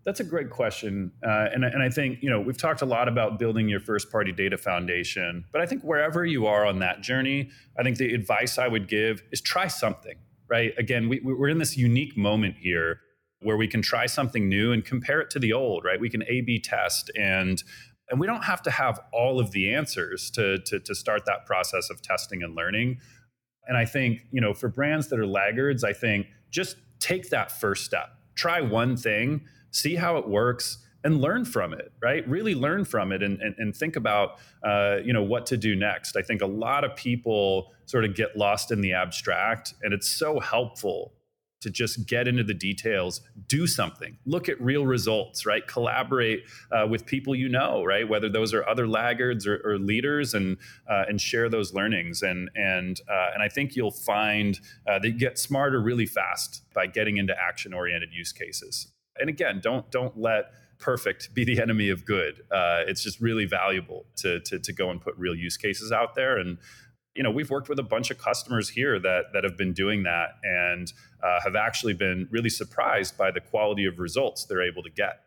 That's 0.04 0.20
a 0.20 0.24
great 0.24 0.50
question. 0.50 1.12
Uh, 1.24 1.46
and, 1.54 1.64
and 1.64 1.82
I 1.82 1.88
think, 1.88 2.22
you 2.22 2.28
know, 2.28 2.40
we've 2.40 2.58
talked 2.58 2.82
a 2.82 2.86
lot 2.86 3.06
about 3.06 3.38
building 3.38 3.68
your 3.68 3.78
first 3.78 4.10
party 4.10 4.32
data 4.32 4.58
foundation, 4.58 5.44
but 5.52 5.60
I 5.60 5.66
think 5.66 5.82
wherever 5.82 6.26
you 6.26 6.46
are 6.46 6.66
on 6.66 6.80
that 6.80 7.02
journey, 7.02 7.50
I 7.78 7.84
think 7.84 7.98
the 7.98 8.12
advice 8.12 8.58
I 8.58 8.66
would 8.66 8.88
give 8.88 9.22
is 9.30 9.40
try 9.40 9.68
something, 9.68 10.16
right? 10.48 10.72
Again, 10.76 11.08
we, 11.08 11.20
we're 11.20 11.48
in 11.48 11.58
this 11.58 11.76
unique 11.76 12.16
moment 12.16 12.56
here 12.58 12.98
where 13.42 13.56
we 13.56 13.68
can 13.68 13.80
try 13.80 14.06
something 14.06 14.48
new 14.48 14.72
and 14.72 14.84
compare 14.84 15.20
it 15.20 15.30
to 15.30 15.38
the 15.38 15.52
old, 15.52 15.84
right? 15.84 16.00
We 16.00 16.10
can 16.10 16.24
A 16.28 16.40
B 16.40 16.60
test 16.60 17.10
and 17.16 17.62
and 18.08 18.20
we 18.20 18.26
don't 18.26 18.44
have 18.44 18.62
to 18.62 18.70
have 18.70 19.00
all 19.12 19.40
of 19.40 19.52
the 19.52 19.72
answers 19.72 20.30
to, 20.32 20.58
to, 20.66 20.78
to 20.80 20.94
start 20.94 21.24
that 21.24 21.46
process 21.46 21.88
of 21.88 22.02
testing 22.02 22.42
and 22.42 22.54
learning. 22.54 22.98
And 23.66 23.76
I 23.76 23.86
think, 23.86 24.26
you 24.30 24.40
know, 24.40 24.52
for 24.52 24.68
brands 24.68 25.08
that 25.08 25.18
are 25.18 25.26
laggards, 25.26 25.82
I 25.82 25.94
think 25.94 26.26
just 26.50 26.76
take 26.98 27.30
that 27.30 27.50
first 27.52 27.84
step. 27.84 28.10
Try 28.34 28.60
one 28.60 28.96
thing 28.96 29.46
see 29.72 29.96
how 29.96 30.16
it 30.16 30.28
works 30.28 30.78
and 31.04 31.20
learn 31.20 31.44
from 31.44 31.72
it 31.72 31.92
right 32.00 32.26
really 32.28 32.54
learn 32.54 32.84
from 32.84 33.10
it 33.10 33.22
and, 33.22 33.40
and, 33.40 33.54
and 33.58 33.74
think 33.74 33.96
about 33.96 34.38
uh, 34.62 34.98
you 35.04 35.12
know 35.12 35.22
what 35.22 35.44
to 35.46 35.56
do 35.56 35.74
next 35.74 36.16
i 36.16 36.22
think 36.22 36.40
a 36.40 36.46
lot 36.46 36.84
of 36.84 36.94
people 36.94 37.72
sort 37.86 38.04
of 38.04 38.14
get 38.14 38.36
lost 38.36 38.70
in 38.70 38.80
the 38.80 38.92
abstract 38.92 39.74
and 39.82 39.92
it's 39.92 40.08
so 40.08 40.38
helpful 40.38 41.12
to 41.62 41.70
just 41.70 42.06
get 42.06 42.26
into 42.28 42.42
the 42.42 42.54
details, 42.54 43.20
do 43.46 43.66
something, 43.66 44.18
look 44.26 44.48
at 44.48 44.60
real 44.60 44.84
results, 44.84 45.46
right? 45.46 45.66
Collaborate 45.66 46.42
uh, 46.72 46.86
with 46.88 47.06
people 47.06 47.34
you 47.34 47.48
know, 47.48 47.84
right? 47.84 48.08
Whether 48.08 48.28
those 48.28 48.52
are 48.52 48.68
other 48.68 48.88
laggards 48.88 49.46
or, 49.46 49.62
or 49.64 49.78
leaders, 49.78 50.34
and 50.34 50.58
uh, 50.90 51.04
and 51.08 51.20
share 51.20 51.48
those 51.48 51.72
learnings. 51.72 52.22
And 52.22 52.50
and 52.56 53.00
uh, 53.08 53.30
and 53.32 53.42
I 53.42 53.48
think 53.48 53.76
you'll 53.76 53.92
find 53.92 54.58
uh, 54.88 54.98
that 54.98 55.08
you 55.08 55.18
get 55.18 55.38
smarter 55.38 55.80
really 55.80 56.06
fast 56.06 56.62
by 56.74 56.86
getting 56.86 57.16
into 57.16 57.34
action 57.38 57.72
oriented 57.72 58.12
use 58.12 58.32
cases 58.32 58.88
and 59.22 59.30
again, 59.30 59.60
don't 59.62 59.90
don't 59.90 60.18
let 60.18 60.52
perfect 60.78 61.32
be 61.32 61.44
the 61.44 61.62
enemy 61.62 61.88
of 61.88 62.04
good. 62.04 62.42
Uh, 62.50 62.82
it's 62.86 63.02
just 63.02 63.20
really 63.20 63.46
valuable 63.46 64.04
to, 64.16 64.40
to 64.40 64.58
to 64.58 64.72
go 64.72 64.90
and 64.90 65.00
put 65.00 65.16
real 65.16 65.34
use 65.34 65.56
cases 65.56 65.92
out 65.92 66.14
there. 66.14 66.36
And 66.36 66.58
you 67.14 67.22
know, 67.22 67.30
we've 67.30 67.50
worked 67.50 67.68
with 67.68 67.78
a 67.78 67.84
bunch 67.84 68.10
of 68.10 68.18
customers 68.18 68.68
here 68.68 68.98
that 68.98 69.32
that 69.32 69.44
have 69.44 69.56
been 69.56 69.72
doing 69.72 70.02
that 70.02 70.30
and 70.42 70.92
uh, 71.22 71.40
have 71.44 71.56
actually 71.56 71.94
been 71.94 72.28
really 72.30 72.50
surprised 72.50 73.16
by 73.16 73.30
the 73.30 73.40
quality 73.40 73.86
of 73.86 73.98
results 73.98 74.44
they're 74.44 74.62
able 74.62 74.82
to 74.82 74.90
get. 74.90 75.20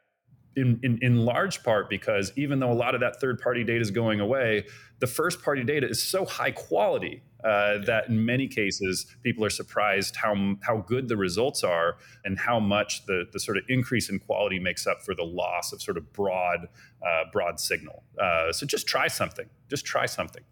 In, 0.57 0.79
in, 0.83 0.99
in 1.01 1.25
large 1.25 1.63
part 1.63 1.89
because 1.89 2.31
even 2.37 2.59
though 2.59 2.71
a 2.71 2.73
lot 2.73 2.95
of 2.95 3.01
that 3.01 3.19
third 3.19 3.39
party 3.41 3.65
data 3.65 3.81
is 3.81 3.91
going 3.91 4.21
away, 4.21 4.65
the 4.99 5.07
first 5.07 5.43
party 5.43 5.63
data 5.63 5.87
is 5.89 6.01
so 6.01 6.25
high 6.25 6.51
quality 6.51 7.23
uh, 7.45 7.77
that 7.85 8.07
in 8.07 8.25
many 8.25 8.47
cases 8.47 9.05
people 9.21 9.45
are 9.45 9.51
surprised 9.51 10.15
how 10.15 10.55
how 10.61 10.77
good 10.77 11.07
the 11.07 11.15
results 11.15 11.63
are 11.63 11.97
and 12.23 12.39
how 12.39 12.59
much 12.59 13.05
the 13.05 13.25
the 13.31 13.39
sort 13.39 13.57
of 13.57 13.63
increase 13.69 14.09
in 14.09 14.17
quality 14.17 14.57
makes 14.57 14.87
up 14.87 15.03
for 15.03 15.13
the 15.13 15.23
loss 15.23 15.71
of 15.71 15.81
sort 15.81 15.97
of 15.97 16.11
broad 16.11 16.67
uh, 17.05 17.23
broad 17.31 17.59
signal. 17.59 18.03
Uh, 18.19 18.51
so 18.51 18.65
just 18.65 18.87
try 18.87 19.07
something. 19.07 19.47
Just 19.69 19.85
try 19.85 20.07
something. 20.07 20.43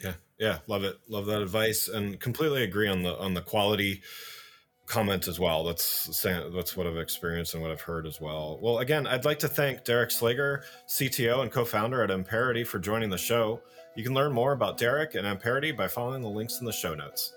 Yeah, 0.00 0.14
yeah, 0.38 0.58
love 0.68 0.84
it. 0.84 0.96
Love 1.08 1.26
that 1.26 1.42
advice, 1.42 1.88
and 1.88 2.20
completely 2.20 2.62
agree 2.62 2.88
on 2.88 3.02
the 3.02 3.18
on 3.18 3.34
the 3.34 3.42
quality 3.42 4.02
comment 4.88 5.28
as 5.28 5.38
well. 5.38 5.64
That's 5.64 6.24
that's 6.24 6.76
what 6.76 6.86
I've 6.86 6.96
experienced 6.96 7.54
and 7.54 7.62
what 7.62 7.70
I've 7.70 7.80
heard 7.80 8.06
as 8.06 8.20
well. 8.20 8.58
Well, 8.60 8.78
again, 8.78 9.06
I'd 9.06 9.24
like 9.24 9.38
to 9.40 9.48
thank 9.48 9.84
Derek 9.84 10.10
Slager, 10.10 10.62
CTO 10.88 11.42
and 11.42 11.52
co-founder 11.52 12.02
at 12.02 12.10
Amperity, 12.10 12.64
for 12.64 12.78
joining 12.78 13.10
the 13.10 13.18
show. 13.18 13.60
You 13.94 14.02
can 14.02 14.14
learn 14.14 14.32
more 14.32 14.52
about 14.52 14.78
Derek 14.78 15.14
and 15.14 15.26
Amperity 15.26 15.72
by 15.72 15.88
following 15.88 16.22
the 16.22 16.28
links 16.28 16.60
in 16.60 16.66
the 16.66 16.72
show 16.72 16.94
notes. 16.94 17.34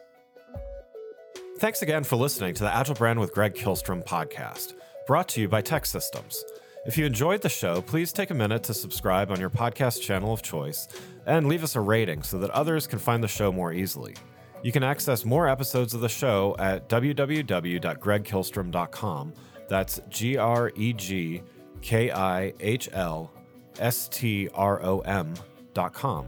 Thanks 1.59 1.81
again 1.81 2.03
for 2.03 2.15
listening 2.15 2.53
to 2.55 2.63
the 2.63 2.73
Agile 2.73 2.95
Brand 2.95 3.19
with 3.19 3.33
Greg 3.33 3.53
Kihlstrom 3.53 4.03
podcast, 4.03 4.73
brought 5.05 5.27
to 5.29 5.41
you 5.41 5.47
by 5.47 5.61
TEKsystems. 5.61 6.37
If 6.85 6.97
you 6.97 7.05
enjoyed 7.05 7.41
the 7.41 7.49
show, 7.49 7.81
please 7.81 8.11
take 8.11 8.31
a 8.31 8.33
minute 8.33 8.63
to 8.63 8.73
subscribe 8.73 9.29
on 9.29 9.39
your 9.39 9.51
podcast 9.51 10.01
channel 10.01 10.33
of 10.33 10.41
choice 10.41 10.87
and 11.27 11.47
leave 11.47 11.63
us 11.63 11.75
a 11.75 11.79
rating 11.79 12.23
so 12.23 12.39
that 12.39 12.49
others 12.49 12.87
can 12.87 12.97
find 12.97 13.23
the 13.23 13.27
show 13.27 13.51
more 13.51 13.71
easily. 13.71 14.15
You 14.63 14.71
can 14.71 14.83
access 14.83 15.25
more 15.25 15.47
episodes 15.47 15.95
of 15.95 16.01
the 16.01 16.09
show 16.09 16.55
at 16.59 16.87
www.gregkihlstrom.com 16.87 19.33
That's 19.67 19.99
G 20.09 20.37
R 20.37 20.71
E 20.75 20.93
G 20.93 21.41
K 21.81 22.11
I 22.11 22.53
H 22.59 22.89
L 22.93 23.31
S 23.79 24.07
T 24.07 24.47
R 24.53 24.83
O 24.83 24.99
M 24.99 25.33
dot 25.73 25.93
com. 25.93 26.27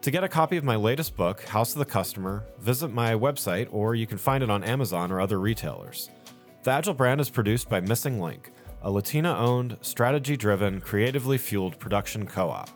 To 0.00 0.10
get 0.10 0.24
a 0.24 0.28
copy 0.28 0.56
of 0.56 0.64
my 0.64 0.76
latest 0.76 1.16
book, 1.16 1.42
House 1.42 1.72
of 1.72 1.78
the 1.78 1.84
Customer, 1.84 2.44
visit 2.58 2.88
my 2.88 3.12
website 3.12 3.68
or 3.70 3.94
you 3.94 4.06
can 4.06 4.18
find 4.18 4.42
it 4.42 4.50
on 4.50 4.64
Amazon 4.64 5.12
or 5.12 5.20
other 5.20 5.38
retailers. 5.38 6.10
The 6.62 6.70
Agile 6.70 6.94
brand 6.94 7.20
is 7.20 7.28
produced 7.28 7.68
by 7.68 7.80
Missing 7.80 8.20
Link, 8.20 8.50
a 8.82 8.90
Latina 8.90 9.36
owned, 9.36 9.76
strategy 9.80 10.36
driven, 10.36 10.80
creatively 10.80 11.38
fueled 11.38 11.78
production 11.78 12.26
co 12.26 12.48
op. 12.48 12.70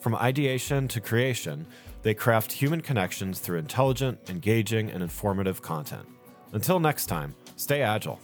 From 0.00 0.16
ideation 0.16 0.88
to 0.88 1.00
creation, 1.00 1.66
they 2.02 2.14
craft 2.14 2.52
human 2.52 2.80
connections 2.80 3.38
through 3.38 3.58
intelligent, 3.58 4.18
engaging, 4.28 4.90
and 4.90 5.02
informative 5.02 5.62
content. 5.62 6.06
Until 6.52 6.80
next 6.80 7.06
time, 7.06 7.34
stay 7.56 7.82
agile. 7.82 8.20